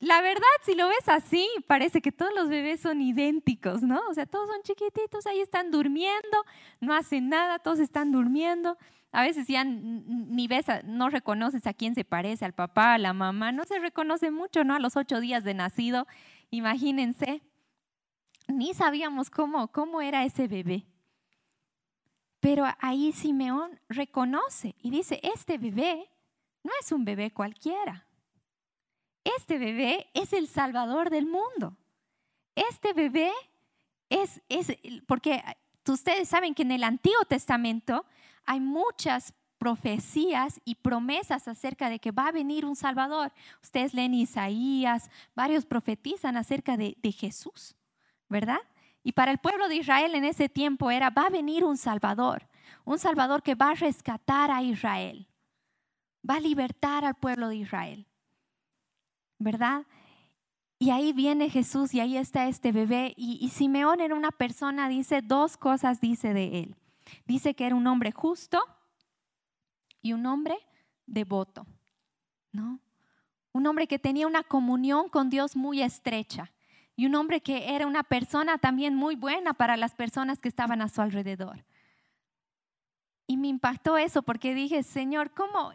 la 0.00 0.22
verdad, 0.22 0.42
si 0.64 0.74
lo 0.74 0.88
ves 0.88 1.08
así, 1.08 1.48
parece 1.66 2.00
que 2.00 2.12
todos 2.12 2.32
los 2.34 2.48
bebés 2.48 2.80
son 2.80 3.00
idénticos, 3.00 3.82
¿no? 3.82 4.00
O 4.08 4.14
sea, 4.14 4.24
todos 4.26 4.48
son 4.48 4.62
chiquititos, 4.62 5.26
ahí 5.26 5.40
están 5.40 5.70
durmiendo, 5.70 6.44
no 6.80 6.94
hacen 6.94 7.28
nada, 7.28 7.58
todos 7.58 7.80
están 7.80 8.12
durmiendo. 8.12 8.78
A 9.14 9.22
veces 9.22 9.46
ya 9.46 9.62
ni 9.62 10.48
ves, 10.48 10.66
no 10.82 11.08
reconoces 11.08 11.68
a 11.68 11.72
quién 11.72 11.94
se 11.94 12.04
parece, 12.04 12.44
al 12.44 12.52
papá, 12.52 12.94
a 12.94 12.98
la 12.98 13.12
mamá, 13.12 13.52
no 13.52 13.62
se 13.62 13.78
reconoce 13.78 14.32
mucho, 14.32 14.64
¿no? 14.64 14.74
A 14.74 14.80
los 14.80 14.96
ocho 14.96 15.20
días 15.20 15.44
de 15.44 15.54
nacido, 15.54 16.08
imagínense 16.50 17.40
ni 18.48 18.74
sabíamos 18.74 19.30
cómo, 19.30 19.68
cómo 19.68 20.02
era 20.02 20.24
ese 20.24 20.48
bebé. 20.48 20.84
Pero 22.40 22.66
ahí 22.80 23.12
Simeón 23.12 23.80
reconoce 23.88 24.74
y 24.80 24.90
dice, 24.90 25.20
este 25.22 25.58
bebé 25.58 26.10
no 26.64 26.72
es 26.80 26.90
un 26.90 27.04
bebé 27.04 27.30
cualquiera. 27.30 28.08
Este 29.22 29.58
bebé 29.58 30.10
es 30.12 30.32
el 30.32 30.48
salvador 30.48 31.08
del 31.08 31.26
mundo. 31.26 31.76
Este 32.56 32.92
bebé 32.92 33.30
es, 34.10 34.42
es 34.48 34.76
porque 35.06 35.40
ustedes 35.86 36.28
saben 36.28 36.52
que 36.52 36.62
en 36.62 36.72
el 36.72 36.82
Antiguo 36.82 37.24
Testamento 37.26 38.04
hay 38.44 38.60
muchas 38.60 39.34
profecías 39.58 40.60
y 40.64 40.74
promesas 40.74 41.48
acerca 41.48 41.88
de 41.88 41.98
que 41.98 42.10
va 42.10 42.28
a 42.28 42.32
venir 42.32 42.64
un 42.64 42.76
Salvador. 42.76 43.32
Ustedes 43.62 43.94
leen 43.94 44.14
Isaías, 44.14 45.10
varios 45.34 45.64
profetizan 45.64 46.36
acerca 46.36 46.76
de, 46.76 46.96
de 47.00 47.12
Jesús. 47.12 47.76
¿verdad? 48.28 48.60
Y 49.02 49.12
para 49.12 49.30
el 49.30 49.38
pueblo 49.38 49.68
de 49.68 49.76
Israel 49.76 50.14
en 50.14 50.24
ese 50.24 50.48
tiempo 50.48 50.90
era, 50.90 51.10
va 51.10 51.26
a 51.26 51.30
venir 51.30 51.64
un 51.64 51.76
Salvador, 51.76 52.48
un 52.84 52.98
Salvador 52.98 53.42
que 53.42 53.54
va 53.54 53.70
a 53.70 53.74
rescatar 53.74 54.50
a 54.50 54.62
Israel, 54.62 55.28
va 56.28 56.36
a 56.36 56.40
libertar 56.40 57.04
al 57.04 57.14
pueblo 57.14 57.48
de 57.48 57.56
Israel, 57.56 58.06
¿verdad? 59.38 59.86
Y 60.78 60.90
ahí 60.90 61.12
viene 61.12 61.50
Jesús 61.50 61.94
y 61.94 62.00
ahí 62.00 62.16
está 62.16 62.48
este 62.48 62.72
bebé. 62.72 63.14
Y, 63.16 63.48
Simeón 63.50 64.00
era 64.00 64.14
una 64.14 64.32
persona, 64.32 64.88
dice, 64.88 65.22
dos 65.22 65.56
cosas 65.56 66.00
dice 66.00 66.34
de 66.34 66.60
él. 66.60 66.76
Dice 67.26 67.54
que 67.54 67.66
era 67.66 67.74
un 67.74 67.86
hombre 67.86 68.12
justo 68.12 68.62
y 70.02 70.12
un 70.12 70.26
hombre 70.26 70.56
devoto, 71.06 71.66
¿no? 72.52 72.80
Un 73.52 73.66
hombre 73.66 73.86
que 73.86 73.98
tenía 73.98 74.26
una 74.26 74.42
comunión 74.42 75.08
con 75.08 75.30
Dios 75.30 75.56
muy 75.56 75.82
estrecha 75.82 76.50
y 76.96 77.06
un 77.06 77.14
hombre 77.14 77.40
que 77.40 77.74
era 77.74 77.86
una 77.86 78.02
persona 78.02 78.58
también 78.58 78.94
muy 78.94 79.16
buena 79.16 79.54
para 79.54 79.76
las 79.76 79.94
personas 79.94 80.40
que 80.40 80.48
estaban 80.48 80.82
a 80.82 80.88
su 80.88 81.00
alrededor. 81.00 81.64
Y 83.26 83.36
me 83.36 83.48
impactó 83.48 83.96
eso 83.96 84.22
porque 84.22 84.54
dije, 84.54 84.82
Señor, 84.82 85.30
¿cómo? 85.32 85.72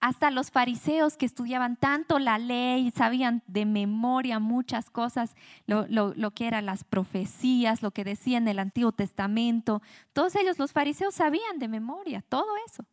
Hasta 0.00 0.30
los 0.30 0.50
fariseos 0.50 1.16
que 1.16 1.26
estudiaban 1.26 1.76
tanto 1.76 2.18
la 2.18 2.38
ley, 2.38 2.90
sabían 2.90 3.42
de 3.46 3.64
memoria 3.64 4.38
muchas 4.38 4.90
cosas, 4.90 5.34
lo, 5.66 6.30
que 6.32 6.46
eran 6.46 6.66
las 6.66 6.84
profecías, 6.84 7.82
lo 7.82 7.90
que 7.90 8.04
decía 8.04 8.38
en 8.38 8.48
el 8.48 8.58
Antiguo 8.58 8.92
Testamento, 8.92 9.82
todos 10.12 10.36
ellos, 10.36 10.58
los 10.58 10.72
fariseos 10.72 11.14
sabían 11.14 11.58
de 11.58 11.68
memoria 11.68 12.22
todo 12.22 12.46
eso. 12.66 12.84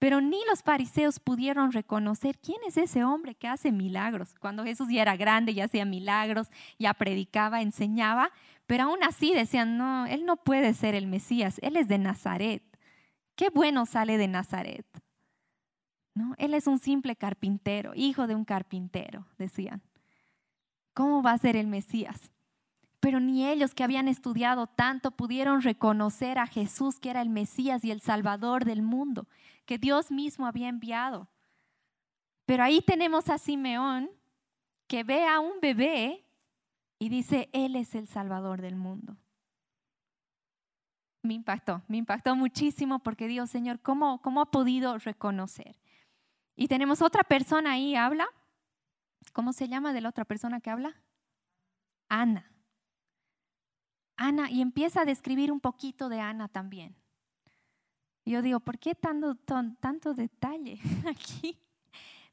Pero 0.00 0.20
ni 0.20 0.38
los 0.50 0.62
fariseos 0.62 1.18
pudieron 1.18 1.72
reconocer 1.72 2.38
quién 2.38 2.58
es 2.66 2.76
ese 2.76 3.04
hombre 3.04 3.34
que 3.34 3.48
hace 3.48 3.72
milagros. 3.72 4.34
Cuando 4.38 4.64
Jesús 4.64 4.88
ya 4.90 5.00
era 5.00 5.16
grande, 5.16 5.54
ya 5.54 5.64
hacía 5.64 5.86
milagros, 5.86 6.48
ya 6.78 6.92
predicaba, 6.92 7.62
enseñaba, 7.62 8.30
pero 8.66 8.84
aún 8.84 9.02
así 9.02 9.32
decían, 9.32 9.78
no, 9.78 10.04
él 10.06 10.26
no 10.26 10.36
puede 10.36 10.74
ser 10.74 10.94
el 10.94 11.06
Mesías, 11.06 11.58
él 11.62 11.76
es 11.76 11.88
de 11.88 11.98
Nazaret. 11.98 12.62
Qué 13.36 13.48
bueno 13.50 13.86
sale 13.86 14.18
de 14.18 14.28
Nazaret. 14.28 14.86
Él 16.38 16.54
es 16.54 16.66
un 16.66 16.78
simple 16.78 17.16
carpintero, 17.16 17.92
hijo 17.94 18.26
de 18.26 18.34
un 18.34 18.44
carpintero, 18.44 19.26
decían. 19.38 19.82
¿Cómo 20.92 21.22
va 21.22 21.32
a 21.32 21.38
ser 21.38 21.56
el 21.56 21.66
Mesías? 21.66 22.30
Pero 23.00 23.20
ni 23.20 23.46
ellos 23.46 23.74
que 23.74 23.82
habían 23.82 24.08
estudiado 24.08 24.68
tanto 24.68 25.10
pudieron 25.10 25.60
reconocer 25.60 26.38
a 26.38 26.46
Jesús 26.46 27.00
que 27.00 27.10
era 27.10 27.20
el 27.20 27.28
Mesías 27.28 27.84
y 27.84 27.90
el 27.90 28.00
Salvador 28.00 28.64
del 28.64 28.82
mundo, 28.82 29.28
que 29.66 29.76
Dios 29.76 30.10
mismo 30.10 30.46
había 30.46 30.68
enviado. 30.68 31.28
Pero 32.46 32.62
ahí 32.62 32.80
tenemos 32.80 33.28
a 33.28 33.38
Simeón 33.38 34.08
que 34.86 35.02
ve 35.02 35.26
a 35.26 35.40
un 35.40 35.60
bebé 35.60 36.24
y 36.98 37.08
dice, 37.08 37.50
Él 37.52 37.74
es 37.76 37.94
el 37.94 38.06
Salvador 38.06 38.62
del 38.62 38.76
mundo. 38.76 39.16
Me 41.22 41.34
impactó, 41.34 41.82
me 41.88 41.96
impactó 41.96 42.36
muchísimo 42.36 43.00
porque 43.00 43.26
Dios, 43.26 43.50
Señor, 43.50 43.80
¿cómo, 43.80 44.20
cómo 44.22 44.42
ha 44.42 44.50
podido 44.50 44.96
reconocer? 44.98 45.76
Y 46.56 46.68
tenemos 46.68 47.02
otra 47.02 47.24
persona 47.24 47.72
ahí, 47.72 47.96
habla. 47.96 48.28
¿Cómo 49.32 49.52
se 49.52 49.68
llama 49.68 49.92
de 49.92 50.00
la 50.00 50.10
otra 50.10 50.24
persona 50.24 50.60
que 50.60 50.70
habla? 50.70 50.94
Ana. 52.08 52.50
Ana, 54.16 54.50
y 54.50 54.60
empieza 54.60 55.02
a 55.02 55.04
describir 55.04 55.50
un 55.50 55.60
poquito 55.60 56.08
de 56.08 56.20
Ana 56.20 56.48
también. 56.48 56.96
Yo 58.24 58.42
digo, 58.42 58.60
¿por 58.60 58.78
qué 58.78 58.94
tanto, 58.94 59.34
tanto 59.34 60.14
detalle 60.14 60.80
aquí? 61.08 61.58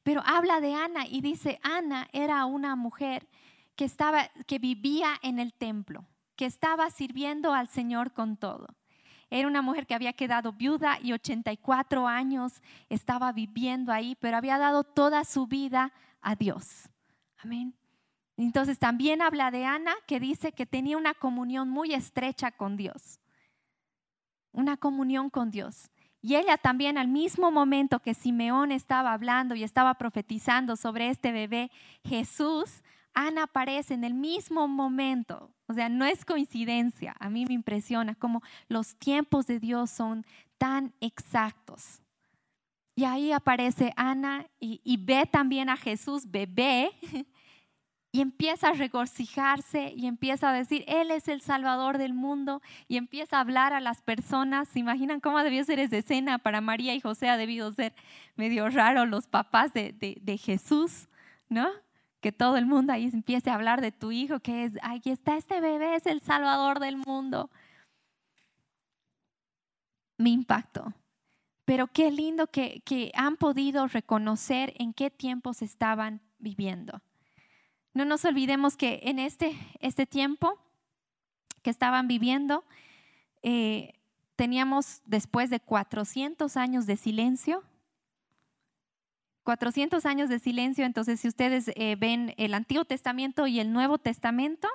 Pero 0.04 0.22
habla 0.26 0.62
de 0.62 0.74
Ana 0.74 1.06
y 1.08 1.22
dice, 1.22 1.60
Ana 1.64 2.08
era 2.14 2.46
una 2.46 2.76
mujer 2.76 3.28
que, 3.76 3.86
estaba, 3.86 4.30
que 4.48 4.60
vivía 4.60 5.16
en 5.22 5.40
el 5.40 5.54
templo, 5.54 6.06
que 6.36 6.46
estaba 6.46 6.90
sirviendo 6.90 7.54
al 7.54 7.68
Señor 7.68 8.14
con 8.14 8.38
todo. 8.38 8.68
Era 9.32 9.48
una 9.48 9.62
mujer 9.62 9.88
que 9.88 9.96
había 9.96 10.12
quedado 10.12 10.52
viuda 10.52 11.00
y 11.02 11.14
84 11.14 12.06
años 12.06 12.62
estaba 12.90 13.32
viviendo 13.32 13.94
ahí, 13.94 14.18
pero 14.20 14.36
había 14.36 14.58
dado 14.58 14.84
toda 14.84 15.24
su 15.24 15.48
vida 15.48 15.94
a 16.20 16.36
Dios. 16.36 16.90
Amén. 17.38 17.74
Entonces 18.36 18.78
también 18.78 19.22
habla 19.22 19.50
de 19.50 19.64
Ana 19.64 19.94
que 20.06 20.20
dice 20.20 20.52
que 20.52 20.66
tenía 20.66 20.98
una 20.98 21.14
comunión 21.14 21.70
muy 21.70 21.94
estrecha 21.94 22.52
con 22.52 22.76
Dios. 22.76 23.22
Una 24.52 24.76
comunión 24.76 25.30
con 25.30 25.50
Dios. 25.50 25.90
Y 26.22 26.36
ella 26.36 26.58
también 26.58 26.98
al 26.98 27.08
mismo 27.08 27.52
momento 27.52 28.02
que 28.02 28.14
Simeón 28.14 28.74
estaba 28.74 29.14
hablando 29.14 29.56
y 29.56 29.64
estaba 29.64 29.94
profetizando 29.94 30.76
sobre 30.76 31.08
este 31.08 31.32
bebé, 31.32 31.72
Jesús 32.04 32.84
Ana 33.14 33.44
aparece 33.44 33.94
en 33.94 34.04
el 34.04 34.14
mismo 34.14 34.68
momento. 34.68 35.52
O 35.68 35.74
sea, 35.74 35.90
no 35.90 36.06
es 36.06 36.26
coincidencia. 36.26 37.16
A 37.20 37.30
mí 37.30 37.46
me 37.46 37.54
impresiona 37.54 38.16
cómo 38.16 38.42
los 38.68 38.96
tiempos 38.96 39.48
de 39.48 39.60
Dios 39.60 39.90
son 39.90 40.26
tan 40.58 40.94
exactos. 41.02 42.02
Y 42.96 43.06
ahí 43.06 43.32
aparece 43.32 43.94
Ana 43.96 44.46
y, 44.60 44.98
ve 44.98 45.26
también 45.26 45.70
a 45.70 45.78
Jesús 45.78 46.30
bebé 46.30 46.92
y 48.12 48.22
empieza 48.22 48.70
a 48.70 48.74
regocijarse 48.74 49.94
y 49.96 50.08
empieza 50.08 50.50
a 50.50 50.54
decir, 50.54 50.84
Él 50.88 51.10
es 51.10 51.28
el 51.30 51.42
Salvador 51.42 51.98
del 51.98 52.14
mundo 52.14 52.62
y 52.88 52.98
empieza 52.98 53.38
a 53.38 53.40
hablar 53.40 53.74
a 53.74 53.80
las 53.80 54.02
personas. 54.02 54.68
¿Se 54.68 54.80
imaginan 54.80 55.22
cómo 55.22 55.42
debió 55.42 55.64
ser 55.64 55.80
esa 55.80 55.98
escena 55.98 56.38
para 56.38 56.60
María 56.60 56.94
y 56.94 57.00
José? 57.00 57.30
Ha 57.30 57.38
debido 57.38 57.72
ser 57.72 57.96
medio 58.36 58.70
raro 58.70 59.06
los 59.06 59.28
papás 59.28 59.74
de, 59.74 59.94
de 59.94 60.38
Jesús, 60.38 61.08
¿no? 61.48 61.70
Que 62.22 62.32
todo 62.32 62.58
el 62.58 62.66
mundo 62.66 62.94
ahí 62.94 63.10
empiece 63.12 63.50
a 63.50 63.56
hablar 63.56 63.82
de 63.82 63.92
tu 63.92 64.12
hijo, 64.12 64.40
que 64.40 64.66
es, 64.66 64.74
aquí 64.84 65.10
está 65.10 65.38
este 65.38 65.60
bebé, 65.60 65.96
es 65.96 66.06
el 66.06 66.22
salvador 66.22 66.80
del 66.80 66.98
mundo. 66.98 67.50
Me 70.18 70.30
impactó. 70.30 70.94
Pero 71.66 71.88
qué 71.88 72.12
lindo 72.12 72.48
que, 72.48 72.82
que 72.86 73.12
han 73.16 73.38
podido 73.38 73.88
reconocer 73.88 74.74
en 74.78 74.94
qué 74.94 75.10
tiempos 75.10 75.62
estaban 75.62 76.22
viviendo. 76.38 77.02
No 77.94 78.06
nos 78.06 78.24
olvidemos 78.24 78.78
que 78.78 79.02
en 79.04 79.20
este, 79.20 79.58
este 79.80 80.06
tiempo 80.06 80.60
que 81.62 81.70
estaban 81.70 82.08
viviendo, 82.08 82.64
eh, 83.42 83.94
teníamos 84.36 85.02
después 85.06 85.50
de 85.50 85.60
400 85.60 86.56
años 86.58 86.86
de 86.86 86.98
silencio, 86.98 87.64
400 89.44 90.06
años 90.06 90.30
de 90.30 90.40
silencio, 90.40 90.86
entonces 90.86 91.20
si 91.20 91.28
ustedes 91.28 91.72
eh, 91.76 91.96
ven 91.98 92.34
el 92.38 92.54
Antiguo 92.54 92.86
Testamento 92.86 93.48
y 93.48 93.60
el 93.60 93.74
Nuevo 93.74 93.98
Testamento, 93.98 94.68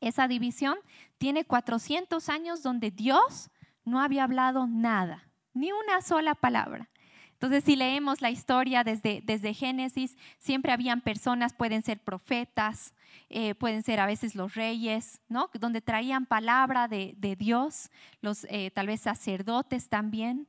esa 0.00 0.28
división 0.28 0.78
tiene 1.16 1.44
400 1.44 2.28
años 2.28 2.62
donde 2.62 2.90
Dios 2.90 3.50
no 3.84 4.00
había 4.00 4.24
hablado 4.24 4.66
nada, 4.66 5.28
ni 5.54 5.72
una 5.72 6.02
sola 6.02 6.34
palabra. 6.34 6.88
Entonces, 7.32 7.62
si 7.62 7.76
leemos 7.76 8.20
la 8.20 8.30
historia 8.30 8.82
desde, 8.82 9.22
desde 9.24 9.54
Génesis, 9.54 10.16
siempre 10.38 10.72
habían 10.72 11.00
personas, 11.00 11.52
pueden 11.52 11.82
ser 11.82 12.00
profetas, 12.00 12.94
eh, 13.30 13.54
pueden 13.54 13.84
ser 13.84 14.00
a 14.00 14.06
veces 14.06 14.34
los 14.34 14.56
reyes, 14.56 15.20
¿no? 15.28 15.48
Donde 15.54 15.80
traían 15.80 16.26
palabra 16.26 16.88
de, 16.88 17.14
Dios, 17.38 17.90
los 18.22 18.44
eh, 18.50 18.72
tal 18.72 18.88
vez 18.88 19.02
sacerdotes 19.02 19.88
también. 19.88 20.48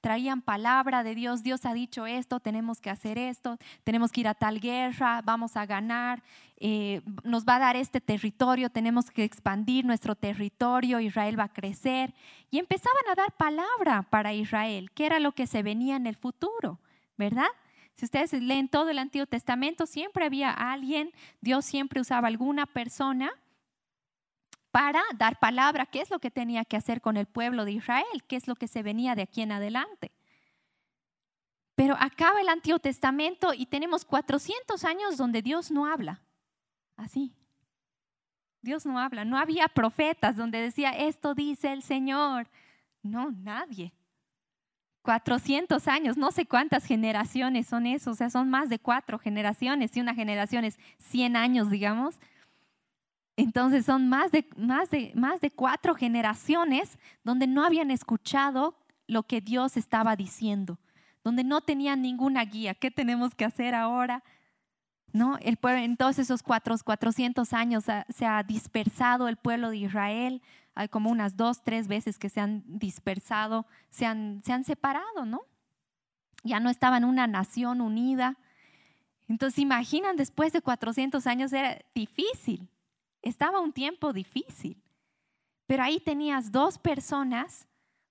Traían 0.00 0.42
palabra 0.42 1.02
de 1.02 1.14
Dios, 1.14 1.42
Dios 1.42 1.66
ha 1.66 1.74
dicho 1.74 2.06
esto, 2.06 2.40
tenemos 2.40 2.80
que 2.80 2.90
hacer 2.90 3.18
esto, 3.18 3.58
tenemos 3.84 4.12
que 4.12 4.20
ir 4.20 4.28
a 4.28 4.34
tal 4.34 4.60
guerra, 4.60 5.22
vamos 5.22 5.56
a 5.56 5.66
ganar, 5.66 6.22
eh, 6.56 7.02
nos 7.22 7.44
va 7.44 7.56
a 7.56 7.58
dar 7.60 7.76
este 7.76 8.00
territorio, 8.00 8.70
tenemos 8.70 9.10
que 9.10 9.24
expandir 9.24 9.84
nuestro 9.84 10.14
territorio, 10.14 11.00
Israel 11.00 11.38
va 11.38 11.44
a 11.44 11.52
crecer. 11.52 12.14
Y 12.50 12.58
empezaban 12.58 13.08
a 13.10 13.14
dar 13.14 13.32
palabra 13.36 14.06
para 14.10 14.32
Israel, 14.32 14.90
que 14.92 15.06
era 15.06 15.20
lo 15.20 15.32
que 15.32 15.46
se 15.46 15.62
venía 15.62 15.96
en 15.96 16.06
el 16.06 16.16
futuro, 16.16 16.80
¿verdad? 17.16 17.48
Si 17.94 18.06
ustedes 18.06 18.32
leen 18.32 18.68
todo 18.68 18.88
el 18.88 18.98
Antiguo 18.98 19.26
Testamento, 19.26 19.86
siempre 19.86 20.24
había 20.24 20.50
alguien, 20.50 21.12
Dios 21.40 21.64
siempre 21.64 22.00
usaba 22.00 22.28
alguna 22.28 22.66
persona 22.66 23.30
para 24.70 25.02
dar 25.16 25.38
palabra, 25.38 25.86
qué 25.86 26.00
es 26.00 26.10
lo 26.10 26.18
que 26.18 26.30
tenía 26.30 26.64
que 26.64 26.76
hacer 26.76 27.00
con 27.00 27.16
el 27.16 27.26
pueblo 27.26 27.64
de 27.64 27.72
Israel, 27.72 28.24
qué 28.28 28.36
es 28.36 28.46
lo 28.46 28.54
que 28.54 28.68
se 28.68 28.82
venía 28.82 29.14
de 29.14 29.22
aquí 29.22 29.42
en 29.42 29.52
adelante. 29.52 30.12
Pero 31.74 31.96
acaba 31.98 32.40
el 32.40 32.48
Antiguo 32.48 32.78
Testamento 32.78 33.54
y 33.54 33.66
tenemos 33.66 34.04
400 34.04 34.84
años 34.84 35.16
donde 35.16 35.42
Dios 35.42 35.70
no 35.70 35.86
habla. 35.86 36.20
Así. 36.96 37.34
Dios 38.60 38.84
no 38.84 38.98
habla. 38.98 39.24
No 39.24 39.38
había 39.38 39.66
profetas 39.68 40.36
donde 40.36 40.60
decía, 40.60 40.90
esto 40.90 41.34
dice 41.34 41.72
el 41.72 41.82
Señor. 41.82 42.48
No, 43.02 43.30
nadie. 43.30 43.94
400 45.02 45.88
años, 45.88 46.18
no 46.18 46.30
sé 46.30 46.44
cuántas 46.44 46.84
generaciones 46.84 47.66
son 47.66 47.86
eso, 47.86 48.10
o 48.10 48.14
sea, 48.14 48.28
son 48.28 48.50
más 48.50 48.68
de 48.68 48.78
cuatro 48.78 49.18
generaciones. 49.18 49.90
Si 49.92 50.00
una 50.00 50.14
generación 50.14 50.64
es 50.64 50.78
100 50.98 51.36
años, 51.36 51.70
digamos, 51.70 52.20
entonces 53.40 53.86
son 53.86 54.08
más 54.08 54.30
de, 54.32 54.46
más, 54.56 54.90
de, 54.90 55.12
más 55.14 55.40
de 55.40 55.50
cuatro 55.50 55.94
generaciones 55.94 56.98
donde 57.24 57.46
no 57.46 57.64
habían 57.64 57.90
escuchado 57.90 58.74
lo 59.06 59.22
que 59.22 59.40
Dios 59.40 59.78
estaba 59.78 60.14
diciendo, 60.14 60.78
donde 61.24 61.42
no 61.42 61.62
tenían 61.62 62.02
ninguna 62.02 62.44
guía. 62.44 62.74
¿Qué 62.74 62.90
tenemos 62.90 63.34
que 63.34 63.46
hacer 63.46 63.74
ahora? 63.74 64.22
¿no? 65.12 65.38
El 65.38 65.56
pueblo, 65.56 65.80
en 65.80 65.96
todos 65.96 66.18
esos 66.18 66.42
cuatro, 66.42 66.76
400 66.84 67.52
años 67.54 67.84
se 67.84 68.26
ha 68.26 68.42
dispersado 68.42 69.26
el 69.26 69.36
pueblo 69.36 69.70
de 69.70 69.78
Israel, 69.78 70.42
hay 70.74 70.88
como 70.88 71.10
unas 71.10 71.36
dos, 71.36 71.62
tres 71.64 71.88
veces 71.88 72.18
que 72.18 72.28
se 72.28 72.40
han 72.40 72.62
dispersado, 72.66 73.66
se 73.88 74.04
han, 74.04 74.42
se 74.44 74.52
han 74.52 74.64
separado, 74.64 75.24
¿no? 75.24 75.40
Ya 76.44 76.60
no 76.60 76.68
estaban 76.68 77.04
una 77.04 77.26
nación 77.26 77.80
unida. 77.80 78.36
Entonces, 79.28 79.58
imaginan, 79.58 80.16
después 80.16 80.52
de 80.52 80.60
400 80.60 81.26
años 81.26 81.52
era 81.52 81.78
difícil, 81.94 82.68
estaba 83.22 83.60
un 83.60 83.72
tiempo 83.72 84.12
difícil, 84.12 84.82
pero 85.66 85.82
ahí 85.82 86.00
tenías 86.00 86.52
dos 86.52 86.78
personas 86.78 87.66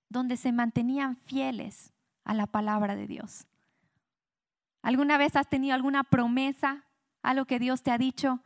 donde 0.08 0.36
se 0.36 0.52
mantenían 0.52 1.16
fieles 1.16 1.92
a 2.24 2.34
la 2.34 2.46
palabra 2.46 2.96
de 2.96 3.06
Dios. 3.06 3.46
¿Alguna 4.82 5.18
vez 5.18 5.36
has 5.36 5.48
tenido 5.48 5.74
alguna 5.74 6.04
promesa 6.04 6.84
a 7.22 7.34
lo 7.34 7.46
que 7.46 7.58
Dios 7.58 7.82
te 7.82 7.90
ha 7.90 7.98
dicho, 7.98 8.40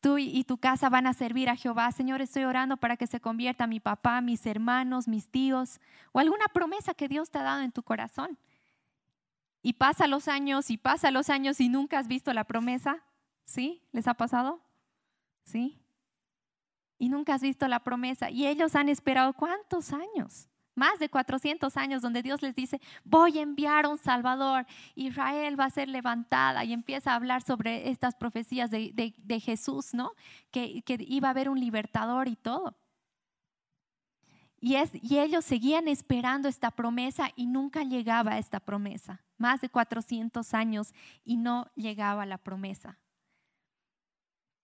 tú 0.00 0.18
y 0.18 0.44
tu 0.44 0.58
casa 0.58 0.88
van 0.88 1.06
a 1.06 1.14
servir 1.14 1.48
a 1.48 1.56
Jehová. 1.56 1.90
Señor, 1.92 2.20
estoy 2.20 2.44
orando 2.44 2.76
para 2.76 2.96
que 2.96 3.06
se 3.06 3.20
convierta 3.20 3.66
mi 3.66 3.80
papá, 3.80 4.20
mis 4.20 4.44
hermanos, 4.46 5.08
mis 5.08 5.28
tíos, 5.28 5.80
o 6.12 6.20
alguna 6.20 6.46
promesa 6.52 6.94
que 6.94 7.08
Dios 7.08 7.30
te 7.30 7.38
ha 7.38 7.42
dado 7.42 7.62
en 7.62 7.72
tu 7.72 7.82
corazón. 7.82 8.38
Y 9.62 9.74
pasa 9.74 10.06
los 10.06 10.28
años 10.28 10.70
y 10.70 10.78
pasa 10.78 11.10
los 11.10 11.30
años 11.30 11.60
y 11.60 11.68
nunca 11.68 11.98
has 11.98 12.08
visto 12.08 12.32
la 12.32 12.44
promesa. 12.44 13.02
¿Sí? 13.44 13.82
¿Les 13.92 14.06
ha 14.06 14.14
pasado? 14.14 14.60
¿Sí? 15.48 15.80
Y 16.98 17.08
nunca 17.08 17.34
has 17.34 17.42
visto 17.42 17.66
la 17.68 17.82
promesa. 17.82 18.30
Y 18.30 18.46
ellos 18.46 18.74
han 18.74 18.88
esperado 18.88 19.32
cuántos 19.32 19.92
años 19.92 20.48
más 20.78 20.98
de 21.00 21.08
400 21.10 21.76
años 21.76 22.02
donde 22.02 22.22
Dios 22.22 22.40
les 22.40 22.54
dice, 22.54 22.80
voy 23.02 23.38
a 23.38 23.42
enviar 23.42 23.86
un 23.88 23.98
Salvador, 23.98 24.64
Israel 24.94 25.58
va 25.58 25.64
a 25.64 25.70
ser 25.70 25.88
levantada 25.88 26.64
y 26.64 26.72
empieza 26.72 27.12
a 27.12 27.16
hablar 27.16 27.42
sobre 27.42 27.90
estas 27.90 28.14
profecías 28.14 28.70
de, 28.70 29.40
Jesús, 29.44 29.92
¿no? 29.92 30.12
Que, 30.52 30.84
iba 30.86 31.28
a 31.28 31.32
haber 31.32 31.48
un 31.48 31.58
libertador 31.58 32.28
y 32.28 32.36
todo. 32.36 32.78
Y, 34.60 34.76
y 35.02 35.18
ellos 35.18 35.44
seguían 35.44 35.88
esperando 35.88 36.48
esta 36.48 36.70
promesa 36.70 37.30
y 37.34 37.46
nunca 37.46 37.82
llegaba 37.82 38.38
esta 38.38 38.60
promesa. 38.60 39.24
Más 39.36 39.60
de 39.60 39.68
400 39.68 40.54
años 40.54 40.94
y 41.24 41.36
no 41.36 41.66
llegaba 41.74 42.24
la 42.24 42.38
promesa. 42.38 42.98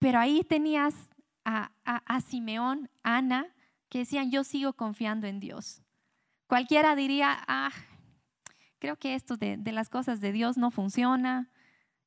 Pero 0.05 0.19
ahí 0.19 0.45
tenías 0.45 0.95
a, 1.47 1.71
a 1.83 2.21
Simeón, 2.21 2.91
Ana, 3.03 3.47
que 3.89 4.01
decían, 4.01 4.31
yo 4.31 4.45
sigo 4.45 4.75
confiando 4.75 5.27
en 5.27 5.41
Dios. 5.41 5.81
Cualquiera 6.47 6.95
diría, 6.95 7.43
ah, 7.49 7.71
creo 8.79 8.99
que 8.99 9.15
esto 9.15 9.39
de, 9.39 9.57
las 9.73 9.89
cosas 9.89 10.21
de 10.21 10.31
Dios 10.31 10.59
no 10.59 10.71
funciona, 10.71 11.51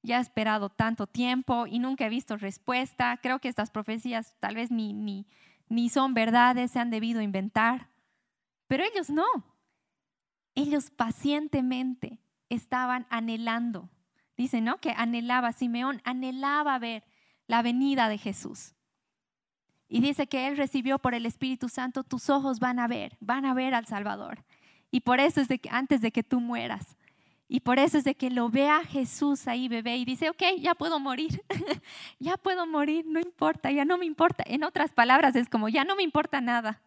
ya 0.03 0.19
he 0.19 0.21
esperado 0.21 0.69
tanto 0.69 1.07
tiempo 1.07 1.65
y 1.65 1.79
nunca 1.79 2.05
he 2.05 2.09
visto 2.09 2.37
respuesta, 2.37 3.17
creo 3.17 3.39
que 3.39 3.47
estas 3.47 3.71
profecías 3.71 4.35
tal 4.39 4.53
vez 4.53 4.69
ni, 4.69 4.93
ni, 4.93 5.25
ni 5.67 5.89
son 5.89 6.13
verdades, 6.13 6.69
se 6.69 6.79
han 6.79 6.91
debido 6.91 7.21
inventar. 7.21 7.89
Pero 8.67 8.83
ellos 8.83 9.09
no, 9.09 9.25
ellos 10.53 10.91
pacientemente 10.91 12.19
estaban 12.49 13.07
anhelando. 13.09 13.89
Dice, 14.37 14.61
¿no? 14.61 14.77
Que 14.77 14.91
anhelaba, 14.91 15.51
Simeón 15.51 15.99
anhelaba 16.03 16.77
ver 16.77 17.03
la 17.47 17.61
venida 17.61 18.09
de 18.09 18.17
Jesús. 18.17 18.73
Y 19.89 20.01
dice 20.01 20.27
que 20.27 20.47
Él 20.47 20.57
recibió 20.57 20.99
por 20.99 21.13
el 21.13 21.25
Espíritu 21.25 21.69
Santo, 21.69 22.03
tus 22.03 22.29
ojos 22.29 22.59
van 22.59 22.79
a 22.79 22.87
ver, 22.87 23.17
van 23.19 23.45
a 23.45 23.53
ver 23.53 23.73
al 23.73 23.85
Salvador. 23.85 24.43
Y 24.91 25.01
por 25.01 25.19
eso 25.19 25.41
es 25.41 25.47
de 25.47 25.59
que 25.59 25.69
antes 25.69 26.01
de 26.01 26.11
que 26.11 26.23
tú 26.23 26.39
mueras. 26.39 26.97
Y 27.49 27.61
por 27.61 27.79
eso 27.79 27.97
es 27.97 28.03
de 28.03 28.15
que 28.15 28.29
lo 28.29 28.49
vea 28.49 28.83
Jesús 28.83 29.47
ahí, 29.47 29.69
bebé, 29.69 29.95
y 29.95 30.03
dice, 30.03 30.29
ok, 30.29 30.43
ya 30.59 30.75
puedo 30.75 30.99
morir, 30.99 31.41
ya 32.19 32.35
puedo 32.35 32.67
morir, 32.67 33.05
no 33.07 33.21
importa, 33.21 33.71
ya 33.71 33.85
no 33.85 33.97
me 33.97 34.05
importa. 34.05 34.43
En 34.45 34.65
otras 34.65 34.91
palabras, 34.91 35.35
es 35.37 35.47
como, 35.47 35.69
ya 35.69 35.85
no 35.85 35.95
me 35.95 36.03
importa 36.03 36.41
nada, 36.41 36.81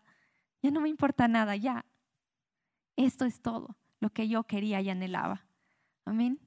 ya 0.62 0.70
no 0.70 0.82
me 0.82 0.90
importa 0.90 1.28
nada, 1.28 1.56
ya. 1.56 1.86
Esto 2.96 3.24
es 3.24 3.40
todo 3.40 3.76
lo 4.00 4.10
que 4.10 4.28
yo 4.28 4.44
quería 4.44 4.82
y 4.82 4.90
anhelaba. 4.90 5.46
Amén. 6.04 6.38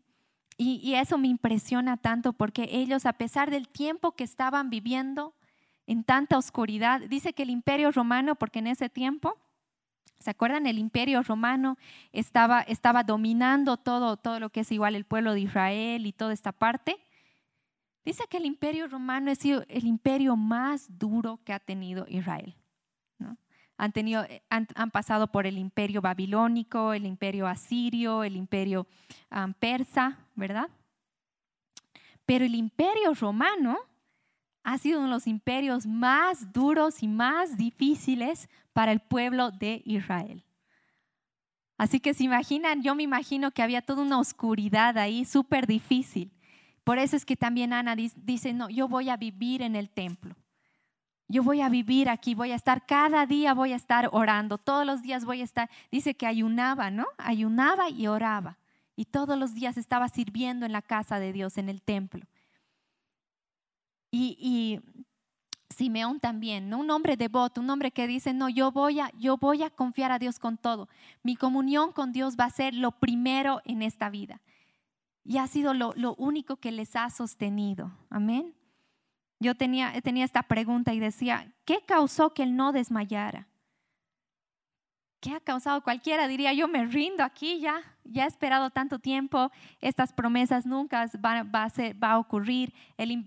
Y, 0.57 0.93
eso 0.95 1.17
me 1.17 1.27
impresiona 1.27 1.97
tanto 1.97 2.33
porque 2.33 2.69
ellos, 2.71 3.05
a 3.05 3.13
pesar 3.13 3.49
del 3.49 3.67
tiempo 3.67 4.13
que 4.13 4.23
estaban 4.23 4.69
viviendo, 4.69 5.33
en 5.87 6.03
tanta 6.03 6.37
oscuridad. 6.37 7.01
Dice 7.01 7.33
que 7.33 7.43
el 7.43 7.49
imperio 7.49 7.91
romano, 7.91 8.35
porque 8.35 8.59
en 8.59 8.67
ese 8.67 8.89
tiempo, 8.89 9.37
¿se 10.19 10.29
acuerdan? 10.29 10.65
El 10.65 10.77
imperio 10.77 11.21
romano 11.23 11.77
estaba, 12.13 12.61
estaba 12.61 13.03
dominando 13.03 13.77
todo, 13.77 14.15
todo 14.17 14.39
lo 14.39 14.49
que 14.49 14.61
es 14.61 14.71
igual 14.71 14.95
el 14.95 15.05
pueblo 15.05 15.33
de 15.33 15.41
Israel 15.41 16.05
y 16.05 16.13
toda 16.13 16.33
esta 16.33 16.51
parte. 16.51 16.97
Dice 18.05 18.25
que 18.29 18.37
el 18.37 18.45
imperio 18.45 18.87
romano 18.87 19.31
ha 19.31 19.35
sido 19.35 19.65
el 19.67 19.85
imperio 19.85 20.35
más 20.35 20.87
duro 20.97 21.39
que 21.43 21.53
ha 21.53 21.59
tenido 21.59 22.05
Israel. 22.07 22.55
Han, 23.77 23.91
tenido, 23.91 24.25
han, 24.49 24.91
pasado 24.91 25.27
por 25.27 25.47
el 25.47 25.57
imperio 25.57 26.01
babilónico, 26.01 26.93
el 26.93 27.05
imperio 27.05 27.47
asirio, 27.47 28.23
el 28.23 28.35
imperio 28.35 28.87
persa, 29.59 30.17
¿verdad? 30.35 30.69
Pero 32.25 32.45
el 32.45 32.55
imperio 32.55 33.13
romano 33.13 33.77
ha 34.63 34.77
sido 34.77 34.99
uno 34.99 35.07
de 35.07 35.13
los 35.13 35.27
imperios 35.27 35.85
más 35.85 36.53
duros 36.53 37.03
y 37.03 37.07
más 37.07 37.57
difíciles 37.57 38.47
para 38.71 38.91
el 38.91 39.01
pueblo 39.01 39.51
de 39.51 39.81
Israel. 39.85 40.43
Así 41.77 41.99
que 41.99 42.13
se 42.13 42.23
imaginan, 42.23 42.81
yo 42.81 42.95
me 42.95 43.03
imagino 43.03 43.51
que 43.51 43.61
había 43.61 43.81
toda 43.81 44.03
una 44.03 44.19
oscuridad 44.19 44.97
ahí 44.97 45.25
súper 45.25 45.67
difícil. 45.67 46.31
Por 46.83 46.97
eso 46.97 47.15
es 47.15 47.25
que 47.25 47.35
también 47.35 47.73
Ana 47.73 47.95
dice, 47.95 48.53
no, 48.53 48.69
yo 48.69 48.87
voy 48.87 49.09
a 49.09 49.17
vivir 49.17 49.61
en 49.61 49.75
el 49.75 49.89
templo. 49.89 50.35
Yo 51.33 51.41
voy 51.41 51.61
a 51.61 51.69
vivir 51.69 52.09
aquí, 52.09 52.35
voy 52.35 52.51
a 52.51 52.55
estar, 52.55 52.85
cada 52.85 53.25
día 53.25 53.55
voy 53.55 53.73
a 53.73 53.75
estar 53.75 54.07
orando, 54.11 54.59
todos 54.59 54.85
los 54.85 55.01
días 55.01 55.25
voy 55.25 55.41
a 55.41 55.43
estar, 55.43 55.67
dice 55.91 56.13
que 56.13 56.27
ayunaba, 56.27 56.91
¿no? 56.91 57.07
Ayunaba 57.17 57.89
y 57.89 58.05
oraba. 58.05 58.59
Y 58.95 59.05
todos 59.05 59.35
los 59.35 59.55
días 59.55 59.75
estaba 59.77 60.09
sirviendo 60.09 60.63
en 60.67 60.71
la 60.71 60.83
casa 60.83 61.17
de 61.17 61.33
Dios, 61.33 61.57
en 61.57 61.69
el 61.69 61.81
templo. 61.81 62.23
Y, 64.11 64.79
Simeón 65.71 66.19
también, 66.19 66.69
¿no? 66.69 66.77
un 66.77 66.91
hombre 66.91 67.17
devoto, 67.17 67.59
un 67.59 67.69
hombre 67.71 67.89
que 67.89 68.05
dice, 68.05 68.31
no, 68.31 68.47
yo 68.47 68.71
voy, 68.71 68.99
a, 68.99 69.11
yo 69.17 69.37
voy 69.37 69.63
a 69.63 69.71
confiar 69.71 70.11
a 70.11 70.19
Dios 70.19 70.37
con 70.37 70.55
todo. 70.55 70.87
Mi 71.23 71.35
comunión 71.35 71.93
con 71.93 72.11
Dios 72.11 72.35
va 72.39 72.45
a 72.45 72.51
ser 72.51 72.75
lo 72.75 72.91
primero 72.91 73.59
en 73.65 73.81
esta 73.81 74.11
vida. 74.11 74.39
Y 75.25 75.39
ha 75.39 75.47
sido 75.47 75.73
lo, 75.73 76.13
único 76.19 76.57
que 76.57 76.71
les 76.71 76.95
ha 76.95 77.09
sostenido. 77.09 77.91
Amén. 78.11 78.53
Yo 79.39 79.55
tenía, 79.55 79.93
tenía 80.01 80.25
esta 80.25 80.43
pregunta 80.43 80.93
y 80.93 80.99
decía, 80.99 81.53
¿qué 81.65 81.79
causó 81.85 82.33
que 82.33 82.43
él 82.43 82.55
no 82.55 82.71
desmayara? 82.71 83.47
¿Qué 85.23 85.31
ha 85.31 85.39
causado? 85.39 85.81
Cualquiera 85.81 86.27
diría, 86.27 86.51
yo 86.51 86.67
me 86.67 86.85
rindo 86.85 87.23
aquí 87.23 87.61
ya, 87.61 87.81
ya 88.03 88.25
he 88.25 88.27
esperado 88.27 88.71
tanto 88.71 88.99
tiempo, 88.99 89.51
estas 89.79 90.11
promesas 90.11 90.65
nunca 90.65 91.09
van, 91.19 91.49
va, 91.49 91.63
a 91.63 91.93
va 91.93 92.11
a 92.11 92.19
ocurrir. 92.19 92.73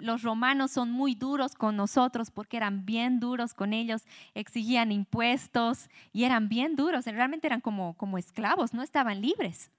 los 0.00 0.22
romanos 0.22 0.72
son 0.72 0.90
muy 0.90 1.14
duros 1.14 1.54
con 1.54 1.74
nosotros 1.74 2.30
porque 2.30 2.58
eran 2.58 2.84
bien 2.84 3.18
duros 3.18 3.54
con 3.54 3.72
ellos, 3.72 4.04
exigían 4.34 4.92
impuestos 4.92 5.88
y 6.12 6.24
eran 6.24 6.50
bien 6.50 6.76
duros, 6.76 7.06
realmente 7.06 7.46
eran 7.46 7.62
como, 7.62 7.94
como 7.96 8.18
esclavos, 8.18 8.74
no 8.74 8.82
estaban 8.82 9.22
libres. 9.22 9.70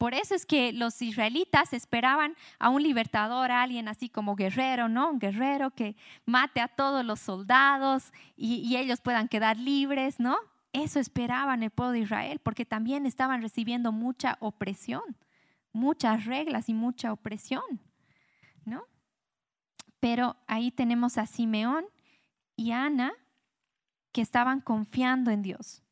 Por 0.00 0.14
eso 0.14 0.34
es 0.34 0.46
que 0.46 0.72
los 0.72 1.02
israelitas 1.02 1.74
esperaban 1.74 2.34
a 2.58 2.70
un 2.70 2.82
libertador, 2.82 3.50
a 3.50 3.60
alguien 3.60 3.86
así 3.86 4.08
como 4.08 4.34
guerrero, 4.34 4.88
¿no? 4.88 5.10
Un 5.10 5.18
guerrero 5.18 5.72
que 5.72 5.94
mate 6.24 6.62
a 6.62 6.68
todos 6.68 7.04
los 7.04 7.20
soldados 7.20 8.10
y, 8.34 8.74
ellos 8.78 9.02
puedan 9.02 9.28
quedar 9.28 9.58
libres, 9.58 10.18
¿no? 10.18 10.38
Eso 10.72 11.00
esperaban 11.00 11.62
el 11.62 11.70
pueblo 11.70 11.92
de 11.92 11.98
Israel, 11.98 12.40
porque 12.42 12.64
también 12.64 13.04
estaban 13.04 13.42
recibiendo 13.42 13.92
mucha 13.92 14.38
opresión, 14.40 15.18
muchas 15.70 16.24
reglas 16.24 16.70
y 16.70 16.72
mucha 16.72 17.12
opresión, 17.12 17.82
¿no? 18.64 18.84
Pero 20.00 20.34
ahí 20.46 20.70
tenemos 20.70 21.18
a 21.18 21.26
Simeón 21.26 21.84
y 22.56 22.70
Ana 22.70 23.12
que 24.12 24.22
estaban 24.22 24.62
confiando 24.62 25.30
en 25.30 25.42
Dios. 25.42 25.82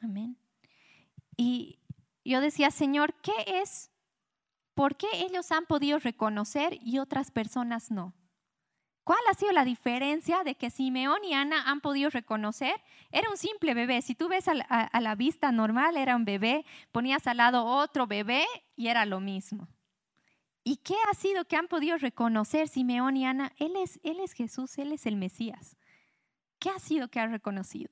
Amén. 0.00 0.38
Y 1.36 1.80
yo 2.30 2.40
decía, 2.40 2.70
Señor, 2.70 3.14
¿qué 3.22 3.32
es? 3.46 3.90
¿Por 4.74 4.96
qué 4.96 5.06
ellos 5.12 5.52
han 5.52 5.66
podido 5.66 5.98
reconocer 5.98 6.78
y 6.82 6.98
otras 6.98 7.30
personas 7.30 7.90
no? 7.90 8.14
¿Cuál 9.04 9.20
ha 9.30 9.34
sido 9.34 9.52
la 9.52 9.66
diferencia 9.66 10.42
de 10.44 10.54
que 10.54 10.70
Simeón 10.70 11.22
y 11.24 11.34
Ana 11.34 11.70
han 11.70 11.82
podido 11.82 12.08
reconocer? 12.08 12.74
Era 13.12 13.28
un 13.28 13.36
simple 13.36 13.74
bebé. 13.74 14.00
Si 14.00 14.14
tú 14.14 14.28
ves 14.28 14.48
a 14.48 14.54
la, 14.54 15.14
vista 15.14 15.52
normal, 15.52 15.98
era 15.98 16.16
un 16.16 16.24
bebé. 16.24 16.64
Ponías 16.90 17.26
al 17.26 17.36
lado 17.36 17.66
otro 17.66 18.06
bebé 18.06 18.46
y 18.76 18.88
era 18.88 19.04
lo 19.04 19.20
mismo. 19.20 19.68
¿Y 20.64 20.76
qué 20.78 20.96
ha 21.10 21.14
sido 21.14 21.44
que 21.44 21.56
han 21.56 21.68
podido 21.68 21.98
reconocer 21.98 22.66
Simeón 22.66 23.18
y 23.18 23.26
Ana? 23.26 23.52
Él 23.58 23.76
es, 23.76 24.00
él 24.02 24.20
es 24.20 24.32
Jesús, 24.32 24.78
Él 24.78 24.92
es 24.92 25.04
el 25.04 25.16
Mesías. 25.16 25.76
¿Qué 26.58 26.70
ha 26.70 26.78
sido 26.78 27.08
que 27.08 27.20
ha 27.20 27.26
reconocido? 27.26 27.90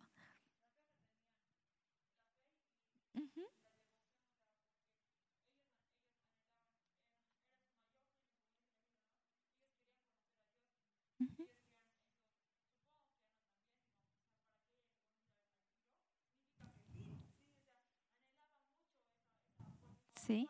Sí. 20.26 20.48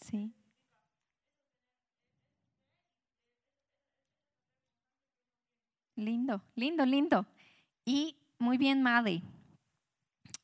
Sí. 0.00 0.32
Lindo, 5.96 6.42
lindo, 6.54 6.86
lindo. 6.86 7.26
Y 7.84 8.16
muy 8.38 8.58
bien, 8.58 8.82
Madre. 8.82 9.22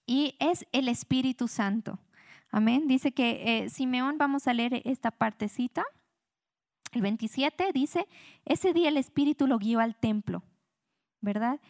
Y 0.07 0.35
es 0.39 0.67
el 0.73 0.89
Espíritu 0.89 1.49
Santo. 1.49 1.99
Amén. 2.51 2.89
Dice 2.89 3.13
que 3.13 3.65
eh, 3.65 3.71
Simeón, 3.71 4.19
vamos 4.19 4.49
a 4.49 4.55
leer 4.55 4.83
esta 4.85 5.11
partecita. 5.11 5.85
El 6.95 7.03
27 7.03 7.73
dice, 7.75 8.07
ese 8.45 8.73
día 8.73 8.89
el 8.89 8.97
Espíritu 8.97 9.49
lo 9.49 9.59
guió 9.59 9.81
al 9.81 9.97
templo, 9.97 10.45
¿verdad? 11.21 11.61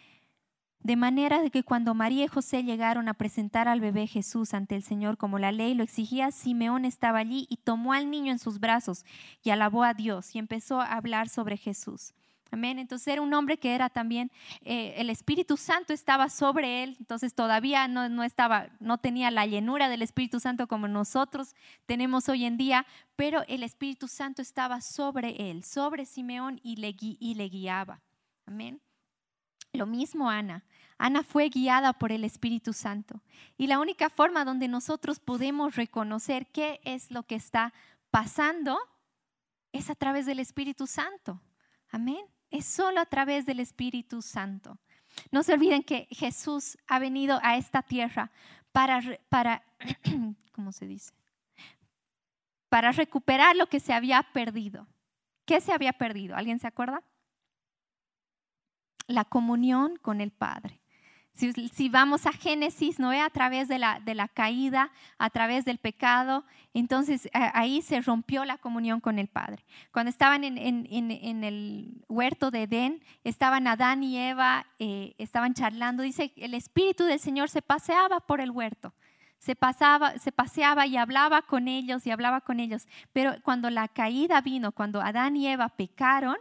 De 0.80 0.96
manera 0.96 1.40
de 1.40 1.50
que 1.50 1.62
cuando 1.62 1.94
María 1.94 2.26
y 2.26 2.28
José 2.28 2.62
llegaron 2.62 3.08
a 3.08 3.14
presentar 3.14 3.66
al 3.66 3.80
bebé 3.80 4.06
Jesús 4.06 4.52
ante 4.52 4.76
el 4.76 4.82
Señor 4.82 5.16
como 5.16 5.38
la 5.38 5.50
ley 5.50 5.72
lo 5.72 5.82
exigía, 5.82 6.30
Simeón 6.30 6.84
estaba 6.84 7.20
allí 7.20 7.46
y 7.48 7.56
tomó 7.56 7.94
al 7.94 8.10
niño 8.10 8.32
en 8.32 8.38
sus 8.38 8.60
brazos 8.60 9.06
y 9.42 9.48
alabó 9.48 9.82
a 9.82 9.94
Dios 9.94 10.34
y 10.34 10.38
empezó 10.38 10.82
a 10.82 10.92
hablar 10.92 11.30
sobre 11.30 11.56
Jesús. 11.56 12.12
Amén. 12.54 12.78
Entonces 12.78 13.08
era 13.08 13.20
un 13.20 13.34
hombre 13.34 13.58
que 13.58 13.74
era 13.74 13.90
también, 13.90 14.30
eh, 14.62 14.94
el 14.96 15.10
Espíritu 15.10 15.56
Santo 15.56 15.92
estaba 15.92 16.28
sobre 16.28 16.84
él, 16.84 16.96
entonces 17.00 17.34
todavía 17.34 17.88
no, 17.88 18.08
no, 18.08 18.22
estaba, 18.22 18.68
no 18.78 18.98
tenía 18.98 19.32
la 19.32 19.44
llenura 19.44 19.88
del 19.88 20.02
Espíritu 20.02 20.38
Santo 20.38 20.68
como 20.68 20.86
nosotros 20.86 21.56
tenemos 21.84 22.28
hoy 22.28 22.44
en 22.44 22.56
día, 22.56 22.86
pero 23.16 23.42
el 23.48 23.64
Espíritu 23.64 24.06
Santo 24.06 24.40
estaba 24.40 24.80
sobre 24.80 25.50
él, 25.50 25.64
sobre 25.64 26.06
Simeón 26.06 26.60
y 26.62 26.76
le, 26.76 26.94
y 27.00 27.34
le 27.34 27.48
guiaba. 27.48 28.00
Amén. 28.46 28.80
Lo 29.72 29.86
mismo 29.86 30.30
Ana. 30.30 30.62
Ana 30.96 31.24
fue 31.24 31.48
guiada 31.48 31.92
por 31.92 32.12
el 32.12 32.22
Espíritu 32.22 32.72
Santo. 32.72 33.20
Y 33.58 33.66
la 33.66 33.80
única 33.80 34.10
forma 34.10 34.44
donde 34.44 34.68
nosotros 34.68 35.18
podemos 35.18 35.74
reconocer 35.74 36.46
qué 36.52 36.80
es 36.84 37.10
lo 37.10 37.24
que 37.24 37.34
está 37.34 37.74
pasando 38.12 38.78
es 39.72 39.90
a 39.90 39.96
través 39.96 40.24
del 40.24 40.38
Espíritu 40.38 40.86
Santo. 40.86 41.40
Amén. 41.90 42.24
Es 42.54 42.66
solo 42.66 43.00
a 43.00 43.06
través 43.06 43.46
del 43.46 43.60
Espíritu 43.60 44.22
Santo. 44.22 44.78
No 45.30 45.42
se 45.42 45.54
olviden 45.54 45.82
que 45.82 46.06
Jesús 46.10 46.78
ha 46.86 46.98
venido 46.98 47.38
a 47.42 47.56
esta 47.56 47.82
tierra 47.82 48.30
para, 48.72 49.00
para 49.28 49.64
¿cómo 50.52 50.72
se 50.72 50.86
dice? 50.86 51.12
Para 52.68 52.92
recuperar 52.92 53.56
lo 53.56 53.66
que 53.66 53.80
se 53.80 53.92
había 53.92 54.22
perdido. 54.32 54.86
¿Qué 55.44 55.60
se 55.60 55.72
había 55.72 55.92
perdido? 55.92 56.36
¿Alguien 56.36 56.58
se 56.58 56.66
acuerda? 56.66 57.02
la 59.06 59.24
comunión 59.24 59.96
con 59.96 60.20
el 60.20 60.30
Padre. 60.30 60.80
Si, 61.34 61.88
vamos 61.88 62.26
a 62.26 62.32
Génesis, 62.32 63.00
¿no? 63.00 63.10
A 63.10 63.28
través 63.28 63.66
de 63.66 63.78
la, 63.78 64.28
caída, 64.32 64.92
a 65.18 65.30
través 65.30 65.64
del 65.64 65.78
pecado, 65.78 66.44
entonces 66.74 67.28
ahí 67.32 67.82
se 67.82 68.00
rompió 68.00 68.44
la 68.44 68.56
comunión 68.56 69.00
con 69.00 69.18
el 69.18 69.26
Padre. 69.26 69.64
Cuando 69.90 70.10
estaban 70.10 70.44
en, 70.44 70.56
en, 70.56 71.44
el 71.44 72.04
huerto 72.08 72.52
de 72.52 72.62
Edén, 72.62 73.02
estaban 73.24 73.66
Adán 73.66 74.04
y 74.04 74.16
Eva, 74.16 74.66
eh, 74.78 75.16
estaban 75.18 75.54
charlando, 75.54 76.04
dice, 76.04 76.32
el 76.36 76.54
Espíritu 76.54 77.02
del 77.02 77.18
Señor 77.18 77.50
se 77.50 77.62
paseaba 77.62 78.20
por 78.20 78.40
el 78.40 78.52
huerto. 78.52 78.94
Se, 79.40 79.56
pasaba, 79.56 80.16
se 80.18 80.30
paseaba 80.30 80.86
y 80.86 80.96
hablaba 80.96 81.42
con 81.42 81.66
ellos 81.66 82.06
y 82.06 82.12
hablaba 82.12 82.42
con 82.42 82.60
ellos. 82.60 82.86
Pero 83.12 83.34
cuando 83.42 83.70
la 83.70 83.88
caída 83.88 84.40
vino, 84.40 84.70
cuando 84.70 85.00
Adán 85.00 85.36
y 85.36 85.48
Eva 85.48 85.68
pecaron, 85.68 86.36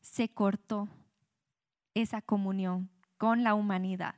se 0.00 0.30
cortó 0.30 0.88
esa 1.92 2.22
comunión 2.22 2.88
con 3.18 3.44
la 3.44 3.52
humanidad. 3.54 4.14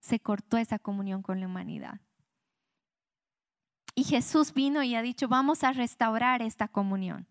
Se 0.00 0.20
cortó 0.20 0.56
esa 0.56 0.78
comunión 0.78 1.22
con 1.22 1.40
la 1.40 1.46
humanidad. 1.46 2.00
Y 3.94 4.04
Jesús 4.04 4.52
vino 4.52 4.82
y 4.82 4.94
ha 4.94 5.02
dicho, 5.02 5.28
vamos 5.28 5.64
a 5.64 5.72
restaurar 5.72 6.42
esta 6.42 6.68
comunión. 6.68 7.26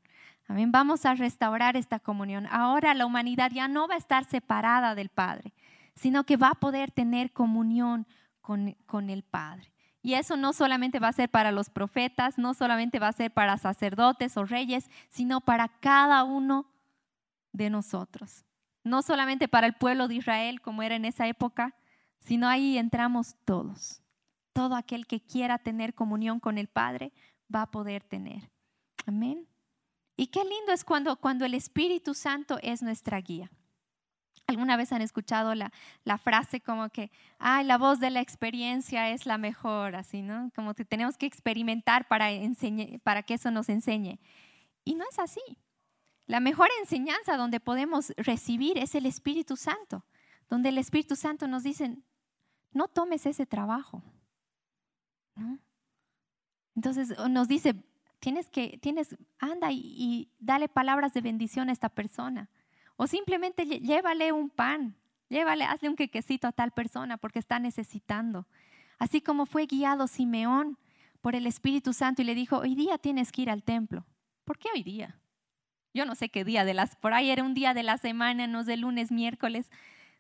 Amén, 0.47 0.71
vamos 0.71 1.06
a 1.06 1.15
restaurar 1.15 1.78
esta 1.78 1.99
comunión. 1.99 2.47
Ahora 2.49 2.93
la 2.93 3.06
humanidad 3.06 3.51
ya 3.51 3.67
no 3.67 3.88
va 3.88 3.95
a 3.95 3.99
estar 3.99 4.25
separada 4.25 4.95
del 4.95 5.10
Padre, 5.10 5.54
sino 5.95 6.23
que 6.23 6.38
va 6.38 6.49
a 6.49 6.60
poder 6.60 6.91
tener 6.91 7.32
comunión 7.32 8.08
con, 8.41 8.75
con 8.86 9.10
el 9.10 9.23
Padre. 9.23 9.71
Y 10.01 10.13
eso 10.13 10.38
no 10.38 10.54
solamente 10.54 10.99
va 10.99 11.08
a 11.08 11.13
ser 11.13 11.30
para 11.30 11.51
los 11.51 11.69
profetas, 11.69 12.38
no 12.38 12.54
solamente 12.54 12.99
va 12.99 13.08
a 13.08 13.13
ser 13.13 13.32
para 13.32 13.58
sacerdotes 13.58 14.38
o 14.38 14.45
reyes, 14.45 14.89
sino 15.10 15.41
para 15.41 15.67
cada 15.67 16.23
uno 16.23 16.67
de 17.51 17.69
nosotros 17.69 18.45
no 18.86 19.01
solamente 19.01 19.47
para 19.49 19.67
el 19.67 19.73
pueblo 19.73 20.08
de 20.08 20.15
Israel 20.15 20.62
como 20.62 20.84
era 20.84 20.95
en 20.95 21.04
esa 21.04 21.28
época, 21.28 21.75
sino 22.25 22.47
ahí 22.47 22.77
entramos 22.77 23.35
todos. 23.45 24.01
Todo 24.53 24.75
aquel 24.75 25.05
que 25.05 25.21
quiera 25.21 25.57
tener 25.57 25.93
comunión 25.93 26.39
con 26.39 26.57
el 26.57 26.67
Padre 26.67 27.11
va 27.53 27.63
a 27.63 27.71
poder 27.71 28.03
tener. 28.03 28.49
Amén. 29.05 29.47
Y 30.17 30.27
qué 30.27 30.43
lindo 30.43 30.71
es 30.71 30.83
cuando, 30.83 31.17
cuando 31.17 31.45
el 31.45 31.53
Espíritu 31.53 32.13
Santo 32.13 32.57
es 32.61 32.81
nuestra 32.81 33.19
guía. 33.19 33.51
¿Alguna 34.47 34.77
vez 34.77 34.91
han 34.91 35.01
escuchado 35.01 35.55
la, 35.55 35.71
la, 36.03 36.17
frase 36.17 36.61
como 36.61 36.89
que, 36.89 37.11
ay, 37.39 37.65
la 37.65 37.77
voz 37.77 37.99
de 37.99 38.11
la 38.11 38.21
experiencia 38.21 39.09
es 39.09 39.25
la 39.25 39.38
mejor, 39.38 39.95
así, 39.95 40.21
¿no? 40.21 40.51
Como 40.55 40.75
que 40.75 40.85
tenemos 40.85 41.17
que 41.17 41.25
experimentar 41.25 42.07
para, 42.07 42.29
para 43.03 43.23
que 43.23 43.33
eso 43.33 43.49
nos 43.49 43.69
enseñe. 43.69 44.19
Y 44.83 44.95
no 44.95 45.03
es 45.09 45.17
así. 45.17 45.41
La 46.27 46.39
mejor 46.39 46.69
enseñanza 46.79 47.38
donde 47.38 47.59
podemos 47.59 48.13
recibir 48.17 48.77
es 48.77 48.93
el 48.95 49.07
Espíritu 49.07 49.57
Santo, 49.57 50.05
donde 50.47 50.69
el 50.69 50.77
Espíritu 50.77 51.15
Santo 51.15 51.47
nos 51.47 51.63
dice, 51.63 51.97
no 52.71 52.88
tomes 52.88 53.25
ese 53.25 53.45
trabajo. 53.45 54.01
Entonces 56.75 57.13
nos 57.30 57.47
dice, 57.47 57.75
tienes 58.19 58.49
que, 58.49 58.78
tienes, 58.82 59.15
anda 59.39 59.71
y, 59.71 60.30
dale 60.39 60.67
palabras 60.67 61.13
de 61.13 61.21
bendición 61.21 61.69
a 61.69 61.71
esta 61.71 61.89
persona. 61.89 62.49
O 62.95 63.08
simplemente 63.08 63.65
llévale 63.65 64.32
un 64.32 64.49
pan, 64.49 64.95
llévale, 65.30 65.65
hazle 65.65 65.89
un 65.89 65.95
quequecito 65.95 66.47
a 66.47 66.51
tal 66.51 66.71
persona 66.71 67.17
porque 67.17 67.39
está 67.39 67.60
necesitando. 67.60 68.47
Así 68.97 69.21
como 69.21 69.45
fue 69.45 69.65
guiado 69.65 70.08
Simeón 70.08 70.78
por 71.21 71.36
el 71.36 71.47
Espíritu 71.47 71.93
Santo 71.93 72.21
y 72.21 72.25
le 72.25 72.36
dijo, 72.36 72.58
hoy 72.58 72.75
día 72.75 72.97
tienes 72.97 73.32
que 73.32 73.41
ir 73.41 73.49
al 73.49 73.63
templo. 73.63 74.06
¿Por 74.45 74.58
qué 74.58 74.69
hoy 74.73 74.84
día? 74.84 75.19
Yo 75.93 76.06
no 76.06 76.15
sé 76.15 76.30
qué 76.30 76.43
día 76.43 76.65
de 76.65 76.73
las, 76.73 76.95
por 76.95 77.13
ahí 77.13 77.32
era 77.32 77.43
un 77.43 77.54
día 77.54 77.73
de 77.73 77.84
la 77.84 77.97
semana, 77.97 78.47
no 78.47 78.63
de 78.63 78.78
lunes, 78.78 79.12
miércoles. 79.12 79.71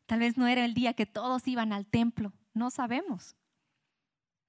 Tal 0.05 0.19
vez 0.19 0.37
no 0.37 0.47
era 0.47 0.65
el 0.65 0.73
día 0.73 0.93
que 0.93 1.05
todos 1.05 1.47
iban 1.47 1.73
al 1.73 1.85
templo, 1.85 2.33
no 2.53 2.69
sabemos. 2.69 3.35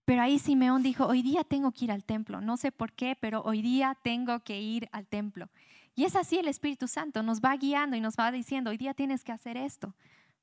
Pero 0.04 0.22
ahí 0.22 0.38
Simeón 0.38 0.82
dijo, 0.82 1.04
hoy 1.06 1.22
día 1.22 1.42
tengo 1.42 1.72
que 1.72 1.86
ir 1.86 1.92
al 1.92 2.04
templo. 2.04 2.40
No 2.40 2.56
sé 2.56 2.70
por 2.70 2.92
qué, 2.92 3.16
pero 3.20 3.42
hoy 3.42 3.60
día 3.60 3.98
tengo 4.02 4.38
que 4.40 4.60
ir 4.60 4.88
al 4.92 5.06
templo. 5.08 5.48
Y 5.96 6.04
es 6.04 6.14
así 6.14 6.38
el 6.38 6.46
Espíritu 6.46 6.86
Santo, 6.86 7.22
nos 7.22 7.40
va 7.40 7.56
guiando 7.56 7.96
y 7.96 8.00
nos 8.00 8.16
va 8.16 8.30
diciendo, 8.30 8.70
hoy 8.70 8.76
día 8.76 8.94
tienes 8.94 9.24
que 9.24 9.32
hacer 9.32 9.56
esto. 9.56 9.94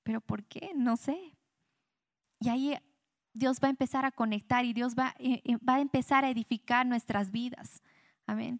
Pero 0.04 0.20
¿por 0.20 0.44
qué? 0.44 0.72
No 0.76 0.98
sé. 0.98 1.38
Y 2.40 2.50
ahí 2.50 2.76
Dios 3.34 3.60
va 3.64 3.68
a 3.68 3.72
empezar 3.72 4.04
a 4.04 4.12
conectar 4.12 4.66
y 4.66 4.74
Dios 4.74 4.96
va, 4.96 5.16
eh, 5.18 5.42
eh, 5.46 5.58
a 5.66 5.80
empezar 5.80 6.26
a 6.26 6.30
edificar 6.30 6.86
nuestras 6.86 7.32
vidas. 7.32 7.82
Amén. 8.26 8.60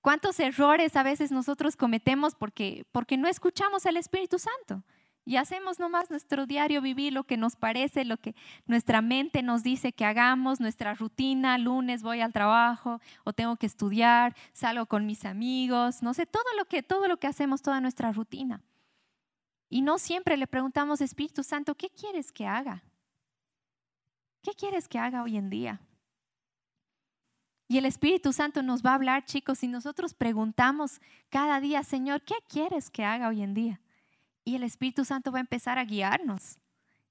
¿Cuántos 0.00 0.40
errores 0.40 0.96
a 0.96 1.04
veces 1.04 1.30
nosotros 1.30 1.76
cometemos 1.76 2.34
porque, 2.34 2.84
porque 2.90 3.16
no 3.16 3.28
escuchamos 3.28 3.86
al 3.86 3.96
Espíritu 3.96 4.40
Santo? 4.40 4.82
Y 5.24 5.36
hacemos 5.36 5.78
nomás 5.78 6.10
nuestro 6.10 6.46
diario 6.46 6.80
vivir 6.80 7.12
lo 7.12 7.24
que 7.24 7.36
nos 7.36 7.54
parece, 7.54 8.04
lo 8.04 8.16
que 8.16 8.34
nuestra 8.66 9.02
mente 9.02 9.42
nos 9.42 9.62
dice 9.62 9.92
que 9.92 10.04
hagamos, 10.04 10.58
nuestra 10.58 10.94
rutina, 10.94 11.58
lunes 11.58 12.02
voy 12.02 12.20
al 12.20 12.32
trabajo 12.32 13.00
o 13.24 13.32
tengo 13.32 13.56
que 13.56 13.66
estudiar, 13.66 14.34
salgo 14.52 14.86
con 14.86 15.06
mis 15.06 15.24
amigos, 15.24 16.02
no 16.02 16.12
sé, 16.12 16.26
todo 16.26 16.44
lo 16.58 16.64
que, 16.64 16.82
todo 16.82 17.06
lo 17.06 17.18
que 17.18 17.28
hacemos, 17.28 17.62
toda 17.62 17.80
nuestra 17.80 18.10
rutina. 18.10 18.62
Y 19.68 19.80
no 19.80 19.98
siempre 19.98 20.36
le 20.36 20.48
preguntamos, 20.48 21.00
Espíritu 21.00 21.44
Santo, 21.44 21.76
¿qué 21.76 21.88
quieres 21.88 22.32
que 22.32 22.46
haga? 22.46 22.82
¿Qué 24.42 24.52
quieres 24.54 24.88
que 24.88 24.98
haga 24.98 25.22
hoy 25.22 25.36
en 25.36 25.50
día? 25.50 25.80
Y 27.68 27.78
el 27.78 27.86
Espíritu 27.86 28.32
Santo 28.32 28.62
nos 28.62 28.84
va 28.84 28.90
a 28.90 28.96
hablar, 28.96 29.24
chicos, 29.24 29.62
y 29.62 29.68
nosotros 29.68 30.14
preguntamos 30.14 31.00
cada 31.30 31.60
día, 31.60 31.84
Señor, 31.84 32.22
¿qué 32.22 32.34
quieres 32.48 32.90
que 32.90 33.04
haga 33.04 33.28
hoy 33.28 33.40
en 33.40 33.54
día? 33.54 33.81
Y 34.44 34.56
el 34.56 34.62
Espíritu 34.62 35.04
Santo 35.04 35.30
va 35.30 35.38
a 35.38 35.42
empezar 35.42 35.78
a 35.78 35.84
guiarnos 35.84 36.58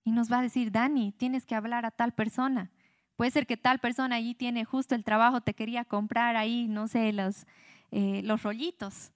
y 0.04 0.12
nos 0.12 0.32
va 0.32 0.40
a 0.40 0.42
decir, 0.42 0.72
Dani, 0.72 1.12
tienes 1.12 1.46
que 1.46 1.56
hablar 1.56 1.86
a 1.86 1.92
tal 1.92 2.14
persona. 2.14 2.72
Puede 3.16 3.32
ser 3.32 3.46
que 3.46 3.58
tal 3.58 3.80
persona 3.80 4.16
allí 4.16 4.34
tiene 4.34 4.66
justo 4.66 4.96
el 4.96 5.04
trabajo, 5.04 5.42
te 5.42 5.54
quería 5.54 5.86
comprar 5.86 6.36
ahí, 6.36 6.68
no 6.68 6.88
sé, 6.88 7.14
los, 7.14 7.46
eh, 7.92 8.22
los 8.24 8.42
rollitos, 8.44 9.12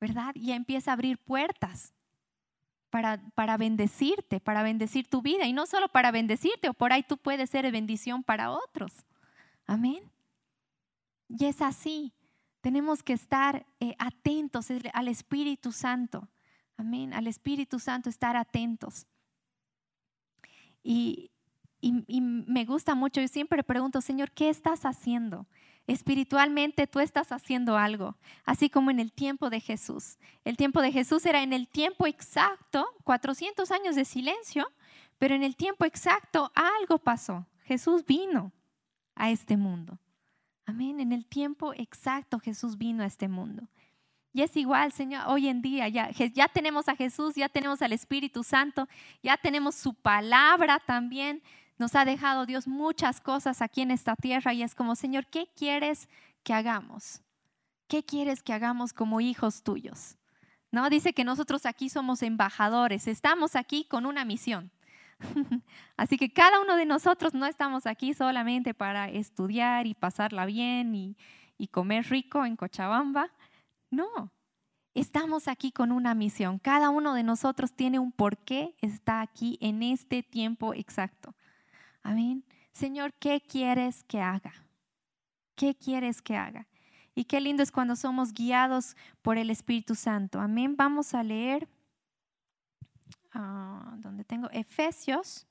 ¿verdad? 0.00 0.34
Y 0.34 0.52
empieza 0.52 0.90
a 0.90 0.94
abrir 0.94 1.18
puertas 1.18 1.94
para, 2.90 3.20
para 3.34 3.56
bendecirte, 3.56 4.40
para 4.40 4.62
bendecir 4.62 5.08
tu 5.08 5.22
vida. 5.22 5.46
Y 5.46 5.52
no 5.52 5.66
solo 5.66 5.88
para 5.88 6.10
bendecirte, 6.10 6.68
o 6.68 6.74
por 6.74 6.92
ahí 6.92 7.02
tú 7.02 7.18
puedes 7.18 7.50
ser 7.50 7.70
bendición 7.70 8.24
para 8.24 8.50
otros. 8.50 8.92
Amén. 9.66 10.02
Y 11.28 11.44
es 11.44 11.60
así. 11.62 12.12
Tenemos 12.60 13.02
que 13.02 13.12
estar 13.12 13.66
eh, 13.78 13.94
atentos 13.98 14.68
al 14.92 15.08
Espíritu 15.08 15.70
Santo. 15.70 16.28
Amén. 16.78 17.12
Al 17.12 17.26
Espíritu 17.26 17.78
Santo 17.80 18.08
estar 18.08 18.36
atentos. 18.36 19.06
Y, 20.82 21.32
y, 21.80 22.20
me 22.20 22.64
gusta 22.64 22.94
mucho, 22.94 23.20
yo 23.20 23.28
siempre 23.28 23.62
pregunto, 23.62 24.00
Señor, 24.00 24.30
¿qué 24.30 24.48
estás 24.48 24.86
haciendo? 24.86 25.46
Espiritualmente 25.86 26.86
tú 26.86 27.00
estás 27.00 27.32
haciendo 27.32 27.76
algo, 27.76 28.16
así 28.44 28.70
como 28.70 28.90
en 28.90 29.00
el 29.00 29.12
tiempo 29.12 29.50
de 29.50 29.60
Jesús. 29.60 30.18
El 30.44 30.56
tiempo 30.56 30.80
de 30.80 30.92
Jesús 30.92 31.26
era 31.26 31.42
en 31.42 31.52
el 31.52 31.68
tiempo 31.68 32.06
exacto, 32.06 32.86
400 33.04 33.70
años 33.72 33.96
de 33.96 34.04
silencio, 34.04 34.70
pero 35.18 35.34
en 35.34 35.42
el 35.42 35.56
tiempo 35.56 35.84
exacto 35.84 36.52
algo 36.54 36.98
pasó. 36.98 37.46
Jesús 37.64 38.06
vino 38.06 38.52
a 39.14 39.30
este 39.30 39.56
mundo. 39.56 39.98
Amén. 40.64 41.00
En 41.00 41.12
el 41.12 41.26
tiempo 41.26 41.72
exacto 41.74 42.38
Jesús 42.38 42.78
vino 42.78 43.02
a 43.02 43.06
este 43.06 43.26
mundo. 43.26 43.68
Y 44.32 44.42
es 44.42 44.56
igual, 44.56 44.92
Señor, 44.92 45.24
hoy 45.26 45.48
en 45.48 45.62
día 45.62 45.88
ya, 45.88 46.10
ya 46.10 46.48
tenemos 46.48 46.88
a 46.88 46.96
Jesús, 46.96 47.34
ya 47.34 47.48
tenemos 47.48 47.80
al 47.82 47.92
Espíritu 47.92 48.44
Santo, 48.44 48.88
ya 49.22 49.36
tenemos 49.36 49.74
su 49.74 49.94
palabra 49.94 50.78
también. 50.80 51.42
Nos 51.78 51.94
ha 51.94 52.04
dejado 52.04 52.44
Dios 52.44 52.66
muchas 52.66 53.20
cosas 53.20 53.62
aquí 53.62 53.80
en 53.80 53.90
esta 53.90 54.16
tierra 54.16 54.52
y 54.52 54.62
es 54.62 54.74
como, 54.74 54.96
Señor, 54.96 55.26
¿qué 55.26 55.48
quieres 55.56 56.08
que 56.42 56.52
hagamos? 56.52 57.22
¿Qué 57.86 58.04
quieres 58.04 58.42
que 58.42 58.52
hagamos 58.52 58.92
como 58.92 59.20
hijos 59.20 59.62
tuyos? 59.62 60.16
¿No? 60.70 60.90
Dice 60.90 61.14
que 61.14 61.24
nosotros 61.24 61.64
aquí 61.64 61.88
somos 61.88 62.22
embajadores, 62.22 63.08
estamos 63.08 63.56
aquí 63.56 63.84
con 63.84 64.04
una 64.04 64.26
misión. 64.26 64.70
Así 65.96 66.18
que 66.18 66.32
cada 66.32 66.60
uno 66.60 66.76
de 66.76 66.84
nosotros 66.84 67.32
no 67.32 67.46
estamos 67.46 67.86
aquí 67.86 68.12
solamente 68.12 68.74
para 68.74 69.08
estudiar 69.08 69.86
y 69.86 69.94
pasarla 69.94 70.44
bien 70.44 70.94
y, 70.94 71.16
y 71.56 71.68
comer 71.68 72.06
rico 72.10 72.44
en 72.44 72.56
Cochabamba. 72.56 73.30
No, 73.90 74.32
estamos 74.94 75.48
aquí 75.48 75.72
con 75.72 75.92
una 75.92 76.14
misión. 76.14 76.58
Cada 76.58 76.90
uno 76.90 77.14
de 77.14 77.22
nosotros 77.22 77.72
tiene 77.72 77.98
un 77.98 78.12
porqué 78.12 78.74
está 78.80 79.20
aquí 79.20 79.58
en 79.60 79.82
este 79.82 80.22
tiempo 80.22 80.74
exacto. 80.74 81.34
Amén. 82.02 82.44
Señor, 82.72 83.14
¿qué 83.14 83.40
quieres 83.40 84.04
que 84.04 84.20
haga? 84.20 84.52
¿Qué 85.54 85.74
quieres 85.74 86.22
que 86.22 86.36
haga? 86.36 86.68
Y 87.14 87.24
qué 87.24 87.40
lindo 87.40 87.62
es 87.62 87.72
cuando 87.72 87.96
somos 87.96 88.32
guiados 88.32 88.96
por 89.22 89.38
el 89.38 89.50
Espíritu 89.50 89.94
Santo. 89.94 90.40
Amén. 90.40 90.76
Vamos 90.76 91.14
a 91.14 91.22
leer, 91.24 91.68
uh, 93.34 93.96
donde 93.96 94.24
tengo 94.24 94.48
Efesios. 94.50 95.46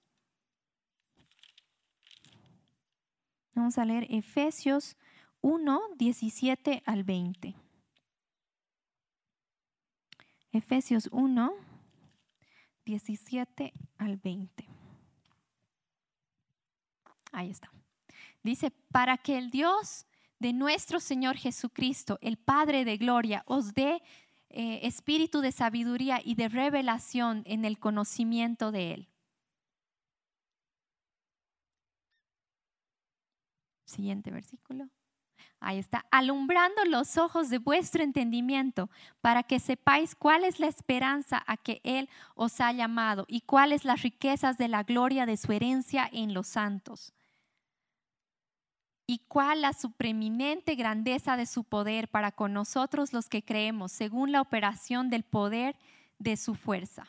Vamos 3.54 3.78
a 3.78 3.84
leer 3.84 4.06
Efesios 4.10 4.96
1, 5.42 5.82
17 5.98 6.84
al 6.86 7.04
20. 7.04 7.67
Efesios 10.52 11.10
1, 11.12 11.54
17 12.86 13.74
al 13.98 14.18
20. 14.18 14.68
Ahí 17.32 17.52
está. 17.52 17.72
Dice, 18.44 18.72
para 18.92 19.18
que 19.18 19.38
el 19.38 19.52
Dios 19.52 20.06
de 20.40 20.54
nuestro 20.54 21.00
Señor 21.00 21.36
Jesucristo, 21.38 22.18
el 22.22 22.38
Padre 22.38 22.86
de 22.86 22.98
Gloria, 22.98 23.44
os 23.46 23.74
dé 23.74 24.02
eh, 24.50 24.80
espíritu 24.84 25.42
de 25.42 25.52
sabiduría 25.52 26.22
y 26.24 26.36
de 26.36 26.48
revelación 26.48 27.44
en 27.46 27.66
el 27.66 27.80
conocimiento 27.80 28.72
de 28.72 28.94
Él. 28.94 29.10
Siguiente 33.86 34.32
versículo. 34.32 34.90
Ahí 35.60 35.80
está, 35.80 36.06
alumbrando 36.12 36.86
los 36.86 37.18
ojos 37.18 37.50
de 37.50 37.58
vuestro 37.58 38.04
entendimiento 38.04 38.92
para 39.22 39.42
que 39.42 39.60
sepáis 39.60 40.14
cuál 40.14 40.44
es 40.44 40.60
la 40.60 40.68
esperanza 40.68 41.44
a 41.48 41.58
que 41.58 41.82
Él 41.84 42.10
os 42.36 42.62
ha 42.62 42.72
llamado 42.72 43.26
y 43.28 43.42
cuáles 43.42 43.84
las 43.84 44.04
riquezas 44.04 44.58
de 44.60 44.68
la 44.68 44.84
gloria 44.84 45.26
de 45.26 45.36
su 45.36 45.52
herencia 45.52 46.08
en 46.12 46.36
los 46.36 46.48
santos. 46.48 47.12
Y 49.08 49.20
cuál 49.28 49.62
la 49.62 49.74
supreminente 49.74 50.76
grandeza 50.76 51.38
de 51.38 51.46
su 51.46 51.64
poder 51.64 52.10
para 52.10 52.32
con 52.32 52.54
nosotros 52.54 53.14
los 53.14 53.28
que 53.28 53.44
creemos, 53.44 53.92
según 53.92 54.32
la 54.32 54.42
operación 54.42 55.10
del 55.10 55.24
poder 55.24 55.76
de 56.20 56.38
su 56.38 56.54
fuerza, 56.54 57.08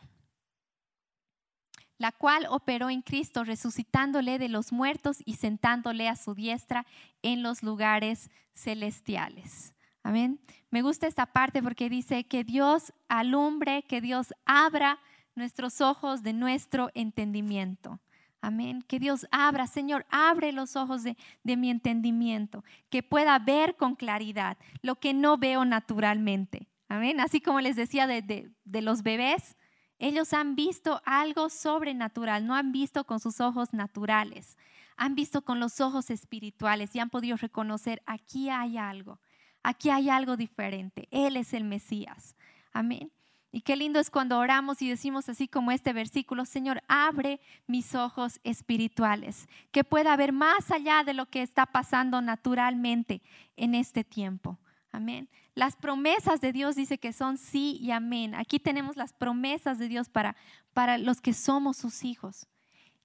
la 1.99 2.13
cual 2.13 2.47
operó 2.49 2.89
en 2.91 3.03
Cristo, 3.03 3.45
resucitándole 3.45 4.39
de 4.39 4.49
los 4.49 4.73
muertos 4.73 5.19
y 5.25 5.35
sentándole 5.35 6.09
a 6.09 6.17
su 6.17 6.35
diestra 6.35 6.87
en 7.23 7.43
los 7.43 7.63
lugares 7.63 8.31
celestiales. 8.55 9.75
Amén. 10.03 10.41
Me 10.71 10.83
gusta 10.83 11.07
esta 11.07 11.27
parte 11.27 11.63
porque 11.63 11.91
dice 11.91 12.25
que 12.25 12.45
Dios 12.45 12.95
alumbre, 13.09 13.83
que 13.83 14.01
Dios 14.01 14.33
abra 14.47 14.99
nuestros 15.35 15.81
ojos 15.81 16.23
de 16.23 16.33
nuestro 16.33 16.91
entendimiento. 16.95 18.01
Amén. 18.41 18.83
Que 18.83 19.01
Dios 19.01 19.27
abra, 19.33 19.67
Señor, 19.67 20.07
abre 20.11 20.53
los 20.53 20.77
ojos 20.77 21.03
de, 21.03 21.17
mi 21.57 21.71
entendimiento, 21.71 22.65
que 22.89 23.03
pueda 23.03 23.39
ver 23.39 23.77
con 23.77 23.97
claridad 23.97 24.57
lo 24.81 24.95
que 24.95 25.13
no 25.13 25.37
veo 25.37 25.65
naturalmente. 25.65 26.69
Amén. 26.89 27.21
Así 27.21 27.41
como 27.41 27.61
les 27.61 27.77
decía 27.77 28.07
de, 28.07 28.51
de 28.65 28.83
los 28.83 29.03
bebés, 29.03 29.58
ellos 29.99 30.33
han 30.33 30.55
visto 30.55 31.01
algo 31.05 31.49
sobrenatural, 31.49 32.47
no 32.47 32.55
han 32.55 32.73
visto 32.73 33.05
con 33.05 33.21
sus 33.21 33.41
ojos 33.41 33.73
naturales, 33.73 34.57
han 34.97 35.15
visto 35.15 35.43
con 35.43 35.61
los 35.61 35.81
ojos 35.81 36.11
espirituales 36.11 36.95
y 36.95 37.01
han 37.01 37.11
podido 37.11 37.37
reconocer, 37.37 38.03
aquí 38.07 38.49
hay 38.51 38.79
algo, 38.79 39.19
aquí 39.63 39.91
hay 39.91 40.09
algo 40.11 40.37
diferente, 40.37 41.09
Él 41.11 41.37
es 41.37 41.53
el 41.53 41.65
Mesías. 41.65 42.37
Amén. 42.73 43.11
Y 43.51 43.63
qué 43.63 43.77
lindo 43.77 43.99
es 43.99 44.11
cuando 44.11 44.39
oramos 44.39 44.83
y 44.83 44.89
decimos 44.91 45.29
así 45.29 45.49
como 45.49 45.71
este 45.71 45.95
versículo, 45.95 46.45
Señor, 46.45 46.83
abre 46.87 47.41
mis 47.67 47.95
ojos 47.95 48.41
espirituales, 48.45 49.49
que 49.73 49.85
pueda 49.85 50.15
ver 50.17 50.33
más 50.33 50.71
allá 50.71 51.03
de 51.03 51.15
lo 51.15 51.27
que 51.27 51.41
está 51.43 51.65
pasando 51.65 52.21
naturalmente 52.21 53.23
en 53.57 53.75
este 53.75 54.05
tiempo. 54.05 54.59
Amén. 54.91 55.29
Las 55.55 55.77
promesas 55.77 56.41
de 56.41 56.53
Dios 56.53 56.77
dice 56.77 56.99
que 56.99 57.13
son 57.13 57.39
sí 57.39 57.79
y 57.81 57.91
amén. 57.91 58.35
Aquí 58.35 58.59
tenemos 58.59 58.97
las 58.97 59.13
promesas 59.13 59.79
de 59.79 59.89
Dios 59.89 60.09
para, 60.09 60.37
para 60.73 60.99
los 60.99 61.21
que 61.21 61.35
somos 61.35 61.77
sus 61.77 62.05
hijos. 62.05 62.47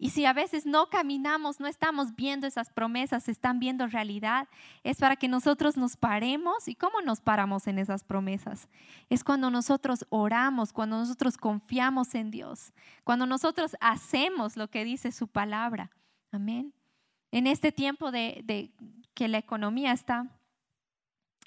Y 0.04 0.10
si 0.10 0.26
a 0.26 0.34
veces 0.34 0.66
no 0.66 0.90
caminamos, 0.90 1.62
no 1.62 1.68
estamos 1.68 2.16
viendo 2.16 2.46
esas 2.46 2.70
promesas, 2.70 3.30
están 3.30 3.60
viendo 3.60 3.88
realidad, 3.88 4.50
es 4.84 4.98
para 4.98 5.16
que 5.16 5.30
nosotros 5.30 5.78
nos 5.78 5.96
paremos. 5.96 6.68
¿Y 6.68 6.76
cómo 6.76 7.02
nos 7.02 7.22
paramos 7.22 7.68
en 7.68 7.80
esas 7.80 8.04
promesas? 8.04 8.68
Es 9.10 9.24
cuando 9.24 9.50
nosotros 9.50 10.06
oramos, 10.10 10.74
cuando 10.74 10.98
nosotros 10.98 11.38
confiamos 11.38 12.16
en 12.16 12.32
Dios, 12.32 12.74
cuando 13.06 13.26
nosotros 13.26 13.78
hacemos 13.80 14.58
lo 14.58 14.70
que 14.70 14.84
dice 14.84 15.12
su 15.12 15.28
palabra. 15.30 15.90
Amén. 16.32 16.74
En 17.32 17.48
este 17.48 17.72
tiempo 17.72 18.12
de, 18.12 18.74
que 19.14 19.28
la 19.28 19.38
economía 19.38 19.94
está, 19.94 20.28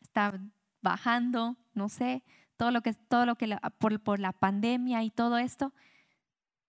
está 0.02 0.40
bajando, 0.82 1.56
no 1.74 1.88
sé, 1.88 2.22
todo 2.56 2.70
lo 2.70 2.80
que, 2.80 2.94
todo 2.94 3.26
lo 3.26 3.36
que 3.36 3.58
por, 3.78 4.00
por 4.00 4.18
la 4.18 4.32
pandemia 4.32 5.02
y 5.02 5.10
todo 5.10 5.38
esto, 5.38 5.72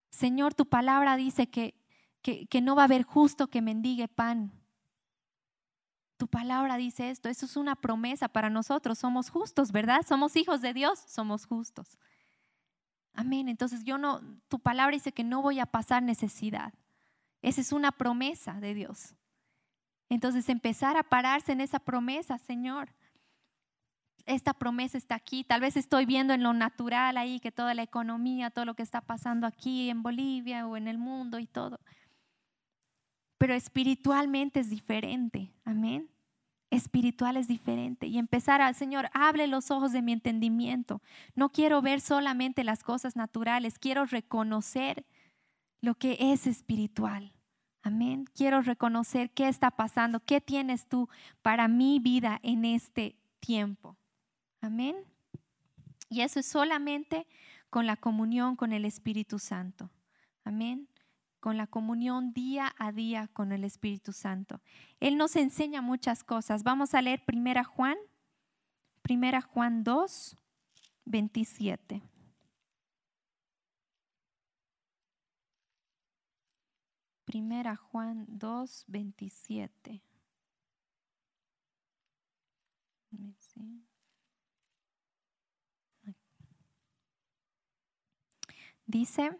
Señor, 0.09 0.53
tu 0.53 0.65
palabra 0.65 1.15
dice 1.17 1.47
que, 1.49 1.75
que, 2.21 2.61
no 2.61 2.75
va 2.75 2.83
a 2.83 2.85
haber 2.85 3.03
justo 3.03 3.47
que 3.47 3.61
mendigue 3.61 4.07
pan. 4.07 4.51
Tu 6.17 6.27
palabra 6.27 6.77
dice 6.77 7.09
esto, 7.09 7.29
eso 7.29 7.45
es 7.45 7.55
una 7.55 7.75
promesa 7.75 8.27
para 8.27 8.49
nosotros, 8.49 8.97
somos 8.97 9.29
justos, 9.29 9.71
¿verdad? 9.71 10.01
Somos 10.07 10.35
hijos 10.35 10.61
de 10.61 10.73
Dios, 10.73 10.99
somos 11.07 11.45
justos. 11.45 11.97
Amén. 13.13 13.47
Entonces 13.47 13.83
yo 13.83 13.97
no, 13.97 14.21
tu 14.47 14.59
palabra 14.59 14.95
dice 14.95 15.11
que 15.11 15.23
no 15.23 15.41
voy 15.41 15.59
a 15.59 15.65
pasar 15.65 16.03
necesidad. 16.03 16.73
Esa 17.41 17.61
es 17.61 17.71
una 17.71 17.91
promesa 17.91 18.59
de 18.59 18.73
Dios. 18.73 19.15
Entonces 20.09 20.49
empezar 20.49 20.97
a 20.97 21.03
pararse 21.03 21.51
en 21.51 21.61
esa 21.61 21.79
promesa, 21.79 22.37
Señor 22.39 22.96
esta 24.27 24.53
promesa 24.53 24.97
está 24.97 25.15
aquí. 25.15 25.43
Tal 25.43 25.61
vez 25.61 25.75
estoy 25.77 26.05
viendo 26.05 26.33
en 26.33 26.43
lo 26.43 26.53
natural 26.53 27.17
ahí 27.17 27.39
que 27.39 27.51
toda 27.51 27.73
la 27.73 27.83
economía, 27.83 28.51
todo 28.51 28.65
lo 28.65 28.75
que 28.75 28.83
está 28.83 29.01
pasando 29.01 29.47
aquí 29.47 29.89
en 29.89 30.03
Bolivia 30.03 30.67
o 30.67 30.77
en 30.77 30.87
el 30.87 30.97
mundo 30.97 31.39
y 31.39 31.47
todo. 31.47 31.79
Pero 33.37 33.53
espiritualmente 33.53 34.59
es 34.59 34.69
diferente. 34.69 35.51
Amén. 35.65 36.09
Espiritual 36.69 37.37
es 37.37 37.47
diferente. 37.47 38.07
Y 38.07 38.17
empezar 38.17 38.61
al 38.61 38.75
Señor, 38.75 39.09
hable 39.13 39.47
los 39.47 39.71
ojos 39.71 39.91
de 39.91 40.01
mi 40.01 40.11
entendimiento. 40.11 41.01
No 41.35 41.49
quiero 41.49 41.81
ver 41.81 42.01
solamente 42.01 42.63
las 42.63 42.83
cosas 42.83 43.15
naturales, 43.15 43.79
quiero 43.79 44.05
reconocer 44.05 45.05
lo 45.81 45.95
que 45.95 46.17
es 46.19 46.47
espiritual. 46.47 47.33
Amén. 47.83 48.25
Quiero 48.33 48.61
reconocer 48.61 49.31
qué 49.31 49.47
está 49.47 49.71
pasando, 49.71 50.19
qué 50.19 50.41
tienes 50.41 50.87
tú 50.87 51.07
para 51.41 51.67
mi 51.67 51.99
vida 51.99 52.39
en 52.43 52.65
este 52.65 53.15
tiempo. 53.39 53.96
Amén. 54.62 54.96
Y 56.10 56.22
eso 56.22 56.39
es 56.39 56.46
solamente 56.46 57.28
con 57.70 57.86
la 57.86 57.98
comunión 57.98 58.56
con 58.56 58.74
el 58.74 58.86
Espíritu 58.86 59.39
Santo. 59.39 59.89
Amén. 60.43 60.88
Con 61.39 61.58
la 61.58 61.67
comunión 61.67 62.34
día 62.34 62.74
a 62.78 62.91
día 62.91 63.30
con 63.34 63.52
el 63.52 63.63
Espíritu 63.63 64.13
Santo. 64.13 64.62
Él 65.00 65.17
nos 65.17 65.36
enseña 65.36 65.82
muchas 65.82 66.24
cosas. 66.24 66.63
Vamos 66.63 66.93
a 66.93 67.02
leer 67.02 67.24
primera 67.26 67.63
Juan, 67.63 67.98
Primera 69.08 69.41
Juan 69.41 69.86
2, 69.86 70.36
27. 71.06 72.02
Primera 77.24 77.78
Juan 77.78 78.26
2, 78.28 78.84
27. 78.89 80.02
Dice, 88.88 89.32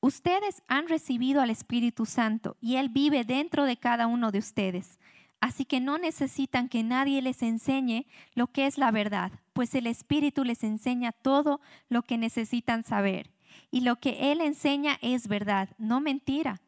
ustedes 0.00 0.62
han 0.68 0.88
recibido 0.88 1.40
al 1.40 1.48
Espíritu 1.48 2.04
Santo 2.04 2.56
y 2.60 2.76
Él 2.76 2.90
vive 2.90 3.24
dentro 3.24 3.64
de 3.64 3.78
cada 3.78 4.06
uno 4.06 4.30
de 4.30 4.38
ustedes. 4.38 4.98
Así 5.40 5.64
que 5.64 5.80
no 5.80 5.96
necesitan 5.96 6.68
que 6.68 6.82
nadie 6.82 7.22
les 7.22 7.42
enseñe 7.42 8.06
lo 8.34 8.48
que 8.48 8.66
es 8.66 8.76
la 8.76 8.90
verdad, 8.90 9.32
pues 9.54 9.74
el 9.74 9.86
Espíritu 9.86 10.44
les 10.44 10.62
enseña 10.64 11.12
todo 11.12 11.62
lo 11.88 12.02
que 12.02 12.18
necesitan 12.18 12.84
saber. 12.84 13.30
Y 13.70 13.80
lo 13.80 13.96
que 13.96 14.32
Él 14.32 14.42
enseña 14.42 14.98
es 15.00 15.26
verdad, 15.26 15.70
no 15.78 16.00
mentira. 16.00 16.60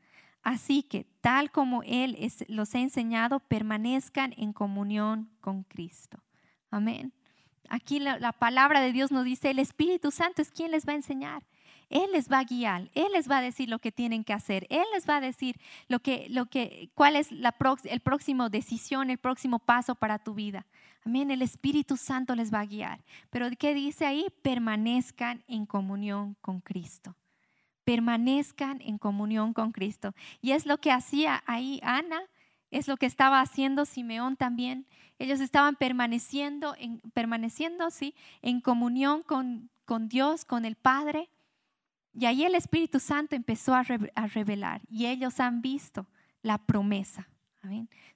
Así 0.43 0.83
que, 0.83 1.05
tal 1.21 1.51
como 1.51 1.83
Él 1.83 2.17
los 2.49 2.75
ha 2.75 2.81
enseñado, 2.81 3.41
permanezcan 3.41 4.33
en 4.39 4.55
comunión 4.55 5.31
con 5.41 5.65
Cristo. 5.65 6.23
Amén. 6.71 7.13
Aquí 7.68 8.01
la, 8.01 8.18
la, 8.18 8.33
palabra 8.33 8.81
de 8.81 8.92
Dios 8.92 9.11
nos 9.11 9.25
dice, 9.25 9.51
el 9.51 9.59
Espíritu 9.59 10.11
Santo 10.11 10.42
es 10.42 10.51
quien 10.51 10.70
les 10.70 10.87
va 10.87 10.92
a 10.92 10.96
enseñar. 10.96 11.42
Él 11.92 12.11
les 12.12 12.31
va 12.31 12.38
a 12.38 12.44
guiar, 12.44 12.90
Él 12.94 13.12
les 13.12 13.31
va 13.31 13.38
a 13.38 13.42
decir 13.42 13.68
lo 13.68 13.79
que 13.79 13.92
tienen 13.92 14.25
que 14.25 14.33
hacer, 14.33 14.66
Él 14.70 14.85
les 14.94 15.07
va 15.07 15.16
a 15.16 15.20
decir 15.20 15.61
lo 15.88 16.01
que, 16.01 16.27
lo 16.31 16.46
que, 16.46 16.88
cuál 16.94 17.16
es 17.16 17.31
la 17.31 17.55
el 17.85 18.01
próximo 18.01 18.48
decisión, 18.48 19.11
el 19.11 19.18
próximo 19.18 19.59
paso 19.59 19.94
para 19.94 20.18
tu 20.18 20.35
vida. 20.35 20.66
Amén, 21.05 21.31
el 21.31 21.42
Espíritu 21.42 21.96
Santo 21.96 22.35
les 22.35 22.53
va 22.53 22.61
a 22.61 22.66
guiar. 22.66 23.05
Pero 23.29 23.48
¿qué 23.59 23.75
dice 23.75 24.07
ahí? 24.07 24.27
Permanezcan 24.40 25.44
en 25.48 25.66
comunión 25.66 26.37
con 26.40 26.61
Cristo. 26.61 27.14
Permanezcan 27.85 28.81
en 28.81 28.96
comunión 28.98 29.53
con 29.53 29.72
Cristo. 29.72 30.14
Y 30.40 30.53
es 30.53 30.64
lo 30.64 30.79
que 30.79 30.92
hacía 30.92 31.42
ahí 31.46 31.81
Ana, 31.83 32.22
es 32.73 32.89
lo 32.89 32.97
que 32.97 33.07
estaba 33.07 33.41
haciendo 33.41 33.85
Simeón 33.85 34.37
también. 34.37 34.87
Ellos 35.19 35.41
estaban 35.41 35.77
permaneciendo, 35.77 36.75
en, 36.79 37.01
permaneciendo 37.13 37.91
¿sí? 37.91 38.15
en 38.41 38.61
comunión 38.61 39.23
con, 39.23 39.71
Dios, 40.09 40.47
con 40.47 40.65
el 40.65 40.75
Padre. 40.75 41.29
Y 42.15 42.25
ahí 42.25 42.45
el 42.45 42.55
Espíritu 42.55 42.99
Santo 42.99 43.37
empezó 43.37 43.75
a, 43.75 43.83
revelar 43.83 44.81
y 44.89 45.07
ellos 45.07 45.39
han 45.39 45.61
visto 45.61 46.09
la 46.43 46.59
promesa. 46.59 47.29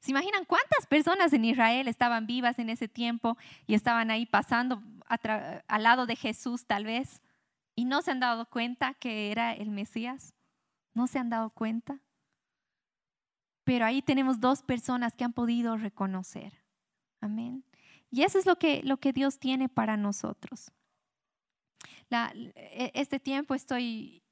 ¿Se 0.01 0.11
imaginan 0.11 0.45
cuántas 0.45 0.87
personas 0.88 1.33
en 1.33 1.45
Israel 1.45 1.87
estaban 1.87 2.27
vivas 2.27 2.59
en 2.59 2.69
ese 2.69 2.88
tiempo 2.88 3.37
y 3.66 3.75
estaban 3.75 4.11
ahí 4.11 4.27
pasando 4.27 4.83
al 5.07 5.83
lado 5.83 6.07
de 6.07 6.16
Jesús 6.16 6.66
tal 6.66 6.85
vez 6.85 7.21
y 7.77 7.85
no 7.85 8.03
se 8.03 8.11
han 8.11 8.21
dado 8.21 8.47
cuenta 8.47 8.95
que 8.95 9.31
era 9.31 9.53
el 9.53 9.71
Mesías? 9.71 10.35
¿No 10.95 11.07
se 11.07 11.19
han 11.19 11.29
dado 11.29 11.51
cuenta? 11.51 12.01
Pero 13.66 13.85
ahí 13.85 14.00
tenemos 14.00 14.38
dos 14.38 14.62
personas 14.62 15.16
que 15.16 15.24
han 15.24 15.33
podido 15.33 15.76
reconocer. 15.76 16.52
Amén. 17.20 17.64
Y 18.12 18.22
eso 18.22 18.38
es 18.38 18.46
lo 18.46 18.57
que, 18.61 18.81
lo 18.85 18.98
que 18.98 19.12
Dios 19.12 19.40
tiene 19.40 19.68
para 19.68 19.96
nosotros. 19.96 20.70
E, 22.09 22.92
este 22.94 23.18
tiempo 23.18 23.57
estoy 23.57 24.22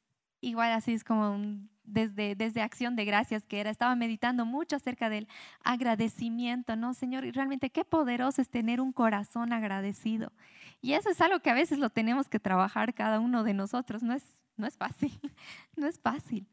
igual 0.40 0.70
así 0.70 0.92
es 0.92 1.03
como 1.03 1.37
desde, 1.83 2.37
desde 2.37 2.62
acción 2.62 2.94
de 2.94 3.05
gracias 3.05 3.44
que 3.44 3.59
era, 3.59 3.70
estaba 3.70 3.97
meditando 3.97 4.47
mucho 4.47 4.77
acerca 4.77 5.11
del 5.11 5.27
agradecimiento, 5.64 6.77
¿no? 6.77 6.94
Señor, 6.94 7.25
y 7.25 7.33
realmente 7.33 7.70
qué 7.70 7.85
poderoso 7.85 8.40
es 8.40 8.49
tener 8.49 8.81
un 8.81 8.92
corazón 8.92 9.53
agradecido. 9.53 10.33
Y 10.81 10.92
eso 10.92 11.11
es 11.11 11.20
algo 11.20 11.40
que 11.40 11.51
a 11.51 11.55
veces 11.55 11.79
lo 11.79 11.90
tenemos 11.90 12.29
que 12.29 12.38
trabajar 12.38 12.94
cada 12.94 13.18
uno 13.18 13.42
de 13.42 13.55
nosotros, 13.55 14.05
no 14.05 14.14
es, 14.14 14.23
no 14.57 14.68
es 14.68 14.77
fácil, 14.77 15.18
no 15.77 15.88
es 15.88 15.99
fácil. 15.99 16.47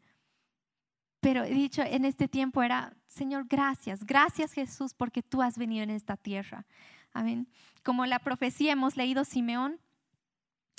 Pero 1.21 1.43
he 1.43 1.53
dicho, 1.53 1.83
en 1.83 2.03
este 2.03 2.27
tiempo 2.27 2.63
era, 2.63 2.93
Señor, 3.07 3.45
gracias, 3.47 4.03
gracias 4.03 4.53
Jesús 4.53 4.93
porque 4.93 5.21
tú 5.21 5.41
has 5.41 5.57
venido 5.57 5.83
en 5.83 5.91
esta 5.91 6.17
tierra. 6.17 6.65
Amén. 7.13 7.47
Como 7.83 8.05
la 8.05 8.19
profecía 8.19 8.73
hemos 8.73 8.97
leído 8.97 9.23
Simeón, 9.23 9.79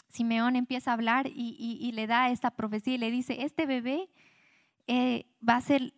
Simeón 0.08 0.56
empieza 0.56 0.90
a 0.90 0.94
hablar 0.94 1.26
y, 1.26 1.90
le 1.92 2.06
da 2.06 2.28
esta 2.30 2.50
profecía 2.50 2.94
y 2.94 2.98
le 2.98 3.10
dice, 3.10 3.44
este 3.44 3.64
bebé 3.64 4.10
eh, 4.86 5.24
va 5.46 5.56
a 5.56 5.60
ser, 5.62 5.94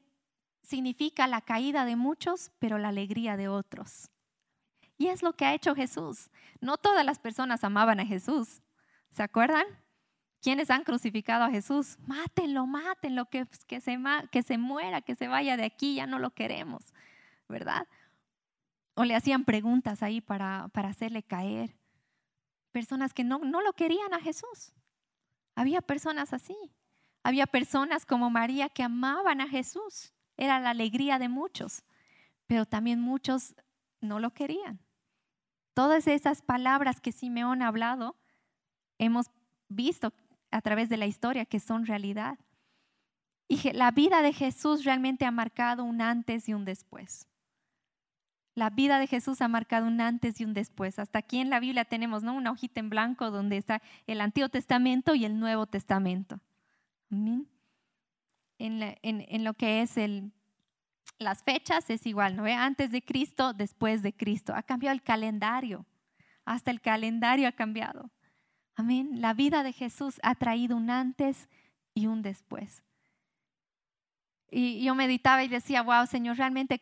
significa 0.63 1.27
la 1.27 1.41
caída 1.41 1.85
de 1.85 1.97
muchos, 1.97 2.53
pero 2.61 2.79
la 2.79 2.89
alegría 2.89 3.37
de 3.37 3.49
otros. 3.49 4.11
Y 4.97 5.09
es 5.09 5.23
lo 5.23 5.35
que 5.35 5.47
ha 5.47 5.55
hecho 5.55 5.75
Jesús. 5.75 6.31
No 6.61 6.77
todas 6.77 7.05
las 7.05 7.19
personas 7.19 7.65
amaban 7.65 7.99
a 7.99 8.07
Jesús. 8.07 8.63
¿Se 9.11 9.23
acuerdan? 9.25 9.65
¿Quiénes 10.45 10.69
han 10.69 10.85
crucificado 10.85 11.43
a 11.45 11.51
Jesús? 11.51 11.97
Mátenlo, 12.07 12.67
mátenlo, 12.67 13.25
que, 13.31 13.47
que, 13.67 13.81
se, 13.81 13.99
que 14.31 14.43
se 14.43 14.59
muera, 14.59 15.01
que 15.01 15.15
se 15.15 15.27
vaya 15.27 15.57
de 15.57 15.65
aquí, 15.65 15.95
ya 15.95 16.07
no 16.07 16.19
lo 16.19 16.33
queremos, 16.33 16.93
¿verdad? 17.49 17.89
O 18.93 19.05
le 19.05 19.15
hacían 19.15 19.47
preguntas 19.47 20.03
ahí 20.03 20.21
para, 20.21 20.69
para 20.75 20.91
hacerle 20.91 21.23
caer 21.23 21.75
personas 22.73 23.15
que 23.15 23.25
no, 23.25 23.39
no 23.39 23.63
lo 23.63 23.73
querían 23.73 24.13
a 24.13 24.21
Jesús. 24.21 24.75
Había 25.55 25.81
personas 25.81 26.35
así. 26.35 26.57
Había 27.23 27.47
personas 27.47 28.05
como 28.05 28.29
María 28.29 28.69
que 28.69 28.83
amaban 28.83 29.41
a 29.41 29.49
Jesús. 29.49 30.13
Era 30.37 30.61
la 30.61 30.71
alegría 30.71 31.19
de 31.19 31.31
muchos, 31.31 31.85
pero 32.47 32.67
también 32.67 33.01
muchos 33.01 33.55
no 34.03 34.21
lo 34.21 34.35
querían. 34.35 34.79
Todas 35.73 36.07
esas 36.07 36.43
palabras 36.43 37.01
que 37.01 37.13
Simeón 37.13 37.63
ha 37.63 37.69
hablado, 37.69 38.19
hemos 38.99 39.31
visto 39.69 40.13
a 40.55 40.61
través 40.61 40.89
de 40.89 40.97
la 40.97 41.07
historia 41.07 41.45
que 41.45 41.59
son 41.59 41.85
realidad. 41.85 42.39
Y 43.49 43.73
la 43.73 43.91
vida 43.91 44.23
de 44.23 44.33
Jesús 44.33 44.85
realmente 44.85 45.27
ha 45.27 45.33
marcado 45.33 45.83
un 45.83 46.01
antes 46.01 46.49
y 46.49 46.55
un 46.55 46.65
después. 46.65 47.27
La 48.55 48.71
vida 48.71 49.01
de 49.01 49.09
Jesús 49.09 49.43
ha 49.43 49.49
marcado 49.49 49.89
un 49.89 50.01
antes 50.01 50.41
y 50.41 50.45
un 50.45 50.55
después. 50.55 51.01
Hasta 51.01 51.19
aquí 51.19 51.41
en 51.41 51.51
la 51.51 51.59
Biblia 51.59 51.85
tenemos 51.85 52.23
¿no? 52.23 52.35
una 52.35 52.53
hojita 52.53 52.79
en 52.79 52.89
blanco 52.89 53.33
donde 53.33 53.57
está 53.57 53.83
el 54.07 54.21
Antiguo 54.21 54.49
Testamento 54.49 55.17
y 55.17 55.25
el 55.25 55.41
Nuevo 55.41 55.67
Testamento. 55.67 56.39
En, 57.11 57.43
en, 59.03 59.45
lo 59.45 59.55
que 59.55 59.83
es 59.83 59.97
el, 59.97 60.31
las 61.19 61.43
fechas 61.43 61.91
es 61.91 62.07
igual, 62.07 62.37
¿no? 62.37 62.45
Antes 62.45 62.93
de 62.93 63.03
Cristo, 63.03 63.55
después 63.55 64.05
de 64.05 64.13
Cristo. 64.13 64.55
Ha 64.55 64.63
cambiado 64.63 64.95
el 64.95 65.03
calendario. 65.03 65.85
Hasta 66.45 66.71
el 66.71 66.81
calendario 66.81 67.49
ha 67.49 67.53
cambiado. 67.53 68.09
Amén. 68.77 69.21
La 69.21 69.35
vida 69.35 69.63
de 69.63 69.73
Jesús 69.73 70.21
ha 70.23 70.35
traído 70.35 70.77
un 70.77 70.91
antes 70.91 71.49
y 71.95 72.07
un 72.07 72.23
después. 72.23 72.83
Y 74.51 74.85
yo 74.85 74.95
meditaba 74.95 75.43
y 75.45 75.49
decía, 75.49 75.83
wow, 75.83 76.07
Señor, 76.07 76.37
realmente 76.37 76.81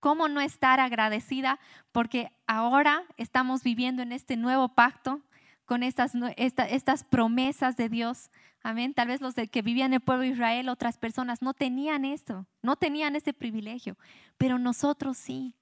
¿Cómo 0.00 0.28
no 0.28 0.40
estar 0.40 0.78
agradecida? 0.78 1.58
Porque 1.92 2.30
ahora 2.46 3.02
estamos 3.16 3.62
viviendo 3.62 4.02
en 4.02 4.12
este 4.12 4.36
nuevo 4.36 4.68
pacto 4.68 5.22
con 5.64 5.82
estas, 5.82 6.12
estas 6.36 7.04
promesas 7.04 7.76
de 7.76 7.88
Dios. 7.88 8.30
Amén. 8.62 8.94
Tal 8.94 9.08
vez 9.08 9.20
los 9.20 9.34
que 9.34 9.62
vivían 9.62 9.88
en 9.88 9.94
el 9.94 10.00
pueblo 10.00 10.22
de 10.22 10.30
Israel, 10.30 10.68
otras 10.68 10.98
personas 10.98 11.42
no 11.42 11.52
tenían 11.52 12.04
esto, 12.04 12.46
no 12.62 12.76
tenían 12.76 13.16
ese 13.16 13.32
privilegio, 13.32 13.96
pero 14.36 14.58
nosotros 14.58 15.16
sí. 15.16 15.54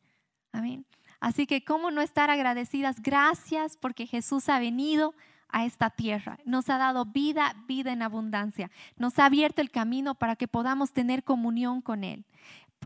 Amén. 0.52 0.84
Así 1.18 1.46
que, 1.46 1.64
¿cómo 1.64 1.90
no 1.90 2.02
estar 2.02 2.28
agradecidas? 2.28 3.00
Gracias 3.00 3.78
porque 3.78 4.06
Jesús 4.06 4.50
ha 4.50 4.58
venido 4.58 5.14
a 5.48 5.64
esta 5.64 5.90
tierra. 5.90 6.38
Nos 6.44 6.68
ha 6.70 6.78
dado 6.78 7.04
vida, 7.04 7.54
vida 7.66 7.92
en 7.92 8.02
abundancia. 8.02 8.70
Nos 8.96 9.18
ha 9.18 9.26
abierto 9.26 9.60
el 9.60 9.70
camino 9.70 10.14
para 10.14 10.36
que 10.36 10.48
podamos 10.48 10.92
tener 10.92 11.24
comunión 11.24 11.80
con 11.80 12.04
Él 12.04 12.24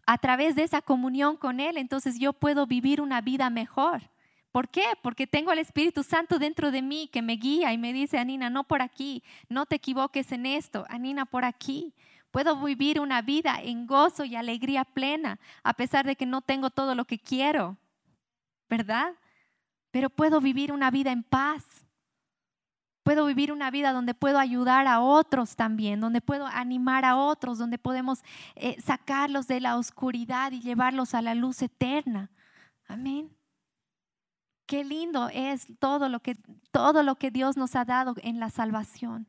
a 0.07 0.19
través 0.19 0.55
de 0.55 0.63
esa 0.63 0.83
comunión 0.83 1.37
con 1.37 1.61
Él, 1.61 1.77
entonces 1.77 2.19
yo 2.19 2.33
puedo 2.33 2.67
vivir 2.67 3.01
una 3.01 3.21
vida 3.21 3.51
mejor. 3.51 4.03
¿Por 4.53 4.69
qué? 4.69 4.85
Porque 5.03 5.27
tengo 5.27 5.53
el 5.53 5.61
Espíritu 5.61 6.03
Santo 6.03 6.39
dentro 6.39 6.71
de 6.73 6.83
mí 6.83 7.09
que 7.13 7.23
me 7.23 7.35
guía 7.35 7.73
y 7.73 7.79
me 7.79 7.93
dice, 7.93 8.19
Anina, 8.19 8.51
no 8.51 8.65
por 8.65 8.83
aquí, 8.83 9.23
no 9.49 9.67
te 9.67 9.77
equivoques 9.77 10.33
en 10.33 10.47
esto, 10.47 10.85
Anina, 10.89 11.25
por 11.27 11.45
aquí. 11.45 11.95
Puedo 12.33 12.61
vivir 12.63 13.01
una 13.01 13.23
vida 13.23 13.61
en 13.63 13.87
gozo 13.87 14.25
y 14.25 14.37
alegría 14.37 14.85
plena, 14.85 15.39
a 15.63 15.75
pesar 15.75 16.07
de 16.07 16.17
que 16.17 16.27
no 16.27 16.43
tengo 16.43 16.71
todo 16.71 16.95
lo 16.95 17.05
que 17.05 17.19
quiero, 17.19 17.77
¿verdad? 18.69 19.15
Pero 19.91 20.11
puedo 20.11 20.41
vivir 20.41 20.73
una 20.73 20.91
vida 20.91 21.13
en 21.13 21.23
paz, 21.23 21.65
puedo 23.03 23.27
vivir 23.27 23.53
una 23.53 23.71
vida 23.71 23.93
donde 23.93 24.15
puedo 24.15 24.39
ayudar 24.39 24.87
a 24.87 25.01
otros 25.01 25.57
también, 25.57 26.01
donde 26.01 26.21
puedo 26.21 26.47
animar 26.47 27.05
a 27.05 27.17
otros, 27.17 27.59
donde 27.59 27.79
podemos 27.79 28.23
eh, 28.55 28.81
sacarlos 28.81 29.47
de 29.47 29.61
la 29.61 29.77
oscuridad 29.77 30.53
y 30.53 30.61
llevarlos 30.61 31.15
a 31.15 31.23
la 31.23 31.35
luz 31.35 31.63
eterna. 31.63 32.31
Amén. 32.87 33.37
Qué 34.67 34.85
lindo 34.85 35.29
es 35.33 35.67
todo 35.79 36.09
lo 36.09 36.21
que 36.21 36.37
todo 36.71 37.03
lo 37.03 37.17
que 37.17 37.31
Dios 37.31 37.57
nos 37.57 37.75
ha 37.75 37.85
dado 37.85 38.15
en 38.23 38.39
la 38.39 38.51
salvación. 38.51 39.27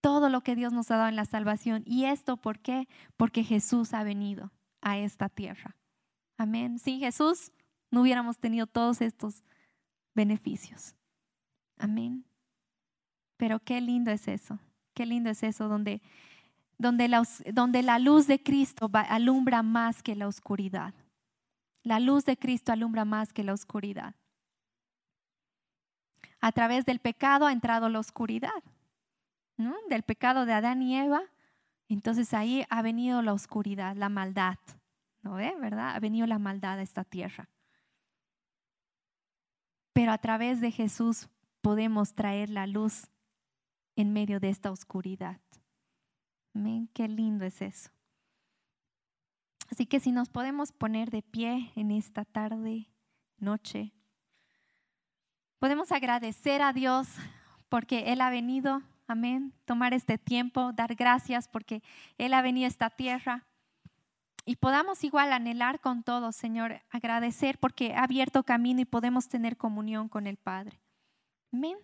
Todo 0.00 0.30
lo 0.30 0.42
que 0.42 0.54
Dios 0.54 0.72
nos 0.72 0.90
ha 0.90 0.96
dado 0.96 1.08
en 1.08 1.16
la 1.16 1.24
salvación. 1.24 1.82
¿Y 1.84 2.04
esto 2.04 2.36
por 2.36 2.60
qué? 2.60 2.88
Porque 3.16 3.44
Jesús 3.44 3.92
ha 3.92 4.02
venido 4.02 4.52
a 4.80 4.98
esta 4.98 5.28
tierra. 5.28 5.76
Amén. 6.38 6.78
Sin 6.78 7.00
Jesús 7.00 7.52
no 7.90 8.02
hubiéramos 8.02 8.38
tenido 8.38 8.66
todos 8.66 9.00
estos 9.00 9.42
beneficios. 10.14 10.94
Amén. 11.80 12.24
Pero 13.36 13.58
qué 13.58 13.80
lindo 13.80 14.10
es 14.10 14.28
eso, 14.28 14.58
qué 14.92 15.06
lindo 15.06 15.30
es 15.30 15.42
eso, 15.42 15.66
donde, 15.66 16.02
donde, 16.76 17.08
la, 17.08 17.26
donde 17.52 17.82
la 17.82 17.98
luz 17.98 18.26
de 18.26 18.42
Cristo 18.42 18.90
alumbra 18.92 19.62
más 19.62 20.02
que 20.02 20.14
la 20.14 20.28
oscuridad. 20.28 20.92
La 21.82 21.98
luz 21.98 22.26
de 22.26 22.36
Cristo 22.36 22.70
alumbra 22.70 23.06
más 23.06 23.32
que 23.32 23.42
la 23.42 23.54
oscuridad. 23.54 24.14
A 26.40 26.52
través 26.52 26.84
del 26.84 27.00
pecado 27.00 27.46
ha 27.46 27.52
entrado 27.52 27.88
la 27.88 27.98
oscuridad, 27.98 28.62
¿no? 29.56 29.74
Del 29.88 30.02
pecado 30.02 30.44
de 30.44 30.52
Adán 30.52 30.82
y 30.82 30.98
Eva. 30.98 31.22
Entonces 31.88 32.34
ahí 32.34 32.64
ha 32.68 32.82
venido 32.82 33.22
la 33.22 33.32
oscuridad, 33.32 33.96
la 33.96 34.10
maldad. 34.10 34.58
¿No 35.22 35.34
ve? 35.34 35.54
¿Verdad? 35.58 35.94
Ha 35.96 35.98
venido 36.00 36.26
la 36.26 36.38
maldad 36.38 36.78
a 36.78 36.82
esta 36.82 37.04
tierra. 37.04 37.48
Pero 39.94 40.12
a 40.12 40.18
través 40.18 40.60
de 40.60 40.70
Jesús 40.70 41.28
podemos 41.60 42.14
traer 42.14 42.50
la 42.50 42.66
luz 42.66 43.10
en 43.96 44.12
medio 44.12 44.40
de 44.40 44.50
esta 44.50 44.70
oscuridad. 44.70 45.40
Amén, 46.54 46.88
qué 46.92 47.08
lindo 47.08 47.44
es 47.44 47.62
eso. 47.62 47.90
Así 49.70 49.86
que 49.86 50.00
si 50.00 50.10
nos 50.10 50.28
podemos 50.28 50.72
poner 50.72 51.10
de 51.10 51.22
pie 51.22 51.72
en 51.76 51.92
esta 51.92 52.24
tarde, 52.24 52.88
noche, 53.38 53.92
podemos 55.58 55.92
agradecer 55.92 56.60
a 56.60 56.72
Dios 56.72 57.08
porque 57.68 58.12
Él 58.12 58.20
ha 58.20 58.30
venido, 58.30 58.82
amén, 59.06 59.54
tomar 59.64 59.94
este 59.94 60.18
tiempo, 60.18 60.72
dar 60.72 60.96
gracias 60.96 61.46
porque 61.46 61.82
Él 62.18 62.34
ha 62.34 62.42
venido 62.42 62.64
a 62.66 62.68
esta 62.68 62.90
tierra. 62.90 63.46
Y 64.44 64.56
podamos 64.56 65.04
igual 65.04 65.32
anhelar 65.32 65.80
con 65.80 66.02
todo, 66.02 66.32
Señor, 66.32 66.82
agradecer 66.90 67.58
porque 67.58 67.94
ha 67.94 68.02
abierto 68.02 68.42
camino 68.42 68.80
y 68.80 68.86
podemos 68.86 69.28
tener 69.28 69.56
comunión 69.56 70.08
con 70.08 70.26
el 70.26 70.36
Padre. 70.36 70.80
Amén. 71.52 71.78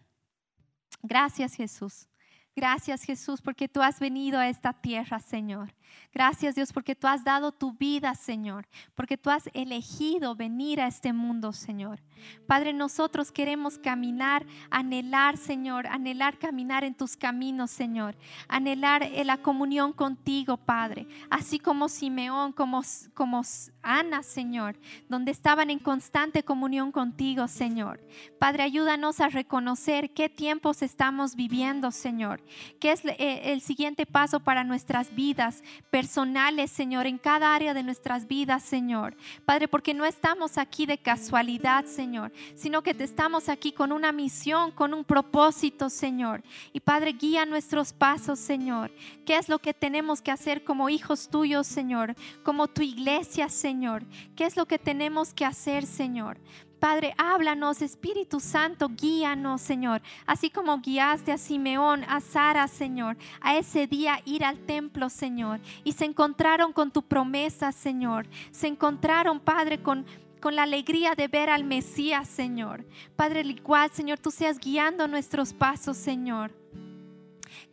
Gracias 1.03 1.55
Jesús. 1.55 2.09
Gracias 2.55 3.03
Jesús 3.03 3.43
porque 3.43 3.69
tú 3.69 3.83
has 3.83 4.01
venido 4.01 4.39
a 4.39 4.49
esta 4.49 4.73
tierra, 4.73 5.21
Señor. 5.21 5.75
Gracias 6.12 6.55
Dios 6.55 6.72
porque 6.72 6.95
tú 6.95 7.07
has 7.07 7.24
dado 7.24 7.53
tu 7.53 7.72
vida, 7.72 8.14
Señor, 8.14 8.66
porque 8.95 9.18
tú 9.18 9.30
has 9.30 9.51
elegido 9.53 10.34
venir 10.34 10.80
a 10.80 10.87
este 10.87 11.12
mundo, 11.12 11.53
Señor. 11.53 12.01
Padre, 12.47 12.72
nosotros 12.72 13.30
queremos 13.30 13.78
caminar, 13.78 14.47
anhelar, 14.70 15.37
Señor, 15.37 15.87
anhelar 15.87 16.39
caminar 16.39 16.84
en 16.84 16.95
tus 16.95 17.16
caminos, 17.16 17.70
Señor. 17.70 18.16
Anhelar 18.49 19.03
en 19.03 19.26
la 19.26 19.39
comunión 19.39 19.93
contigo, 19.93 20.57
Padre. 20.57 21.07
Así 21.28 21.59
como 21.59 21.89
Simeón, 21.89 22.53
como, 22.53 22.82
como 23.14 23.43
Ana, 23.82 24.22
Señor, 24.22 24.76
donde 25.09 25.30
estaban 25.30 25.70
en 25.70 25.78
constante 25.78 26.43
comunión 26.43 26.93
contigo, 26.93 27.49
Señor. 27.49 28.01
Padre, 28.39 28.62
ayúdanos 28.62 29.20
a 29.20 29.28
reconocer 29.28 30.12
qué 30.12 30.28
tiempos 30.28 30.82
estamos 30.82 31.37
viviendo, 31.37 31.91
Señor. 31.91 32.43
Qué 32.80 32.93
es 32.93 33.05
eh, 33.05 33.53
el 33.53 33.61
siguiente 33.61 34.07
paso 34.07 34.41
para 34.41 34.64
nuestras 34.64 35.14
vidas 35.14 35.62
personales, 35.91 36.70
Señor, 36.70 37.07
en 37.07 37.18
cada 37.18 37.55
área 37.55 37.74
de 37.74 37.83
nuestras 37.83 38.27
vidas, 38.27 38.62
Señor. 38.62 39.16
Padre, 39.45 39.68
porque 39.68 39.95
no 39.95 40.05
estamos 40.05 40.59
aquí 40.59 40.87
de 40.87 40.99
casualidad, 40.99 41.85
Señor, 41.87 42.33
sino 42.55 42.83
que 42.83 42.95
estamos 42.99 43.49
aquí 43.49 43.72
con 43.72 43.93
una 43.93 44.12
misión, 44.12 44.70
con 44.70 44.95
un 44.95 45.05
propósito, 45.05 45.91
Señor. 45.91 46.43
Y 46.72 46.81
Padre, 46.81 47.12
guía 47.12 47.47
nuestros 47.47 47.93
pasos, 47.93 48.39
Señor. 48.39 48.91
¿Qué 49.24 49.37
es 49.37 49.49
lo 49.49 49.59
que 49.59 49.74
tenemos 49.74 50.22
que 50.22 50.31
hacer 50.31 50.64
como 50.64 50.89
hijos 50.89 51.29
tuyos, 51.29 51.66
Señor? 51.66 52.14
Como 52.43 52.68
tu 52.68 52.83
iglesia, 52.83 53.49
Señor. 53.49 54.05
¿Qué 54.35 54.45
es 54.45 54.57
lo 54.57 54.66
que 54.66 54.79
tenemos 54.79 55.33
que 55.33 55.45
hacer, 55.45 55.87
Señor? 55.87 56.39
Padre, 56.79 57.14
háblanos, 57.16 57.83
Espíritu 57.83 58.41
Santo, 58.41 58.89
guíanos, 58.89 59.62
Señor. 59.62 60.03
Así 60.27 60.51
como 60.51 60.79
guiaste 60.79 61.33
a 61.33 61.39
Simeón, 61.39 62.05
a 62.05 62.20
Sara, 62.20 62.68
Señor, 62.68 63.16
a 63.41 63.57
ese 63.57 63.87
día 63.87 64.20
ir 64.24 64.45
al 64.45 64.59
templo, 64.59 65.09
Señor. 65.09 65.61
Y 65.85 65.93
se 65.93 66.05
encontraron 66.05 66.72
con 66.72 66.91
tu 66.91 67.03
promesa, 67.03 67.72
Señor. 67.72 68.27
Se 68.51 68.66
encontraron, 68.66 69.41
Padre, 69.41 69.83
con 69.83 70.05
con 70.39 70.55
la 70.55 70.62
alegría 70.62 71.14
de 71.16 71.27
ver 71.27 71.51
al 71.51 71.64
Mesías, 71.64 72.29
Señor. 72.29 72.85
Padre, 73.16 73.41
igual, 73.41 73.91
Señor, 73.91 74.20
tú 74.20 74.31
seas 74.31 74.61
guiando 74.61 75.09
nuestros 75.09 75.53
pasos, 75.53 75.97
Señor 75.97 76.53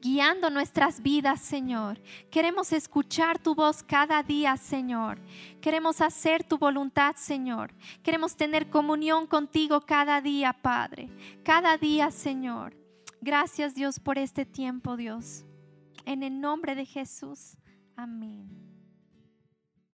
guiando 0.04 0.50
nuestras 0.50 1.02
vidas, 1.02 1.40
Señor. 1.40 1.98
Queremos 2.30 2.74
escuchar 2.74 3.40
tu 3.40 3.56
voz 3.56 3.82
cada 3.82 4.22
día, 4.22 4.58
Señor. 4.58 5.18
Queremos 5.62 6.02
hacer 6.02 6.44
tu 6.44 6.58
voluntad, 6.58 7.16
Señor. 7.16 7.74
Queremos 8.04 8.36
tener 8.36 8.70
comunión 8.70 9.26
contigo 9.26 9.80
cada 9.80 10.20
día, 10.20 10.52
Padre. 10.52 11.10
Cada 11.44 11.78
día, 11.78 12.12
Señor. 12.12 12.76
Gracias, 13.22 13.76
Dios, 13.76 14.02
por 14.02 14.18
este 14.18 14.46
tiempo, 14.46 14.98
Dios. 14.98 15.46
En 16.06 16.22
el 16.22 16.42
nombre 16.42 16.76
de 16.76 16.86
Jesús. 16.86 17.56
Amén. 17.96 18.73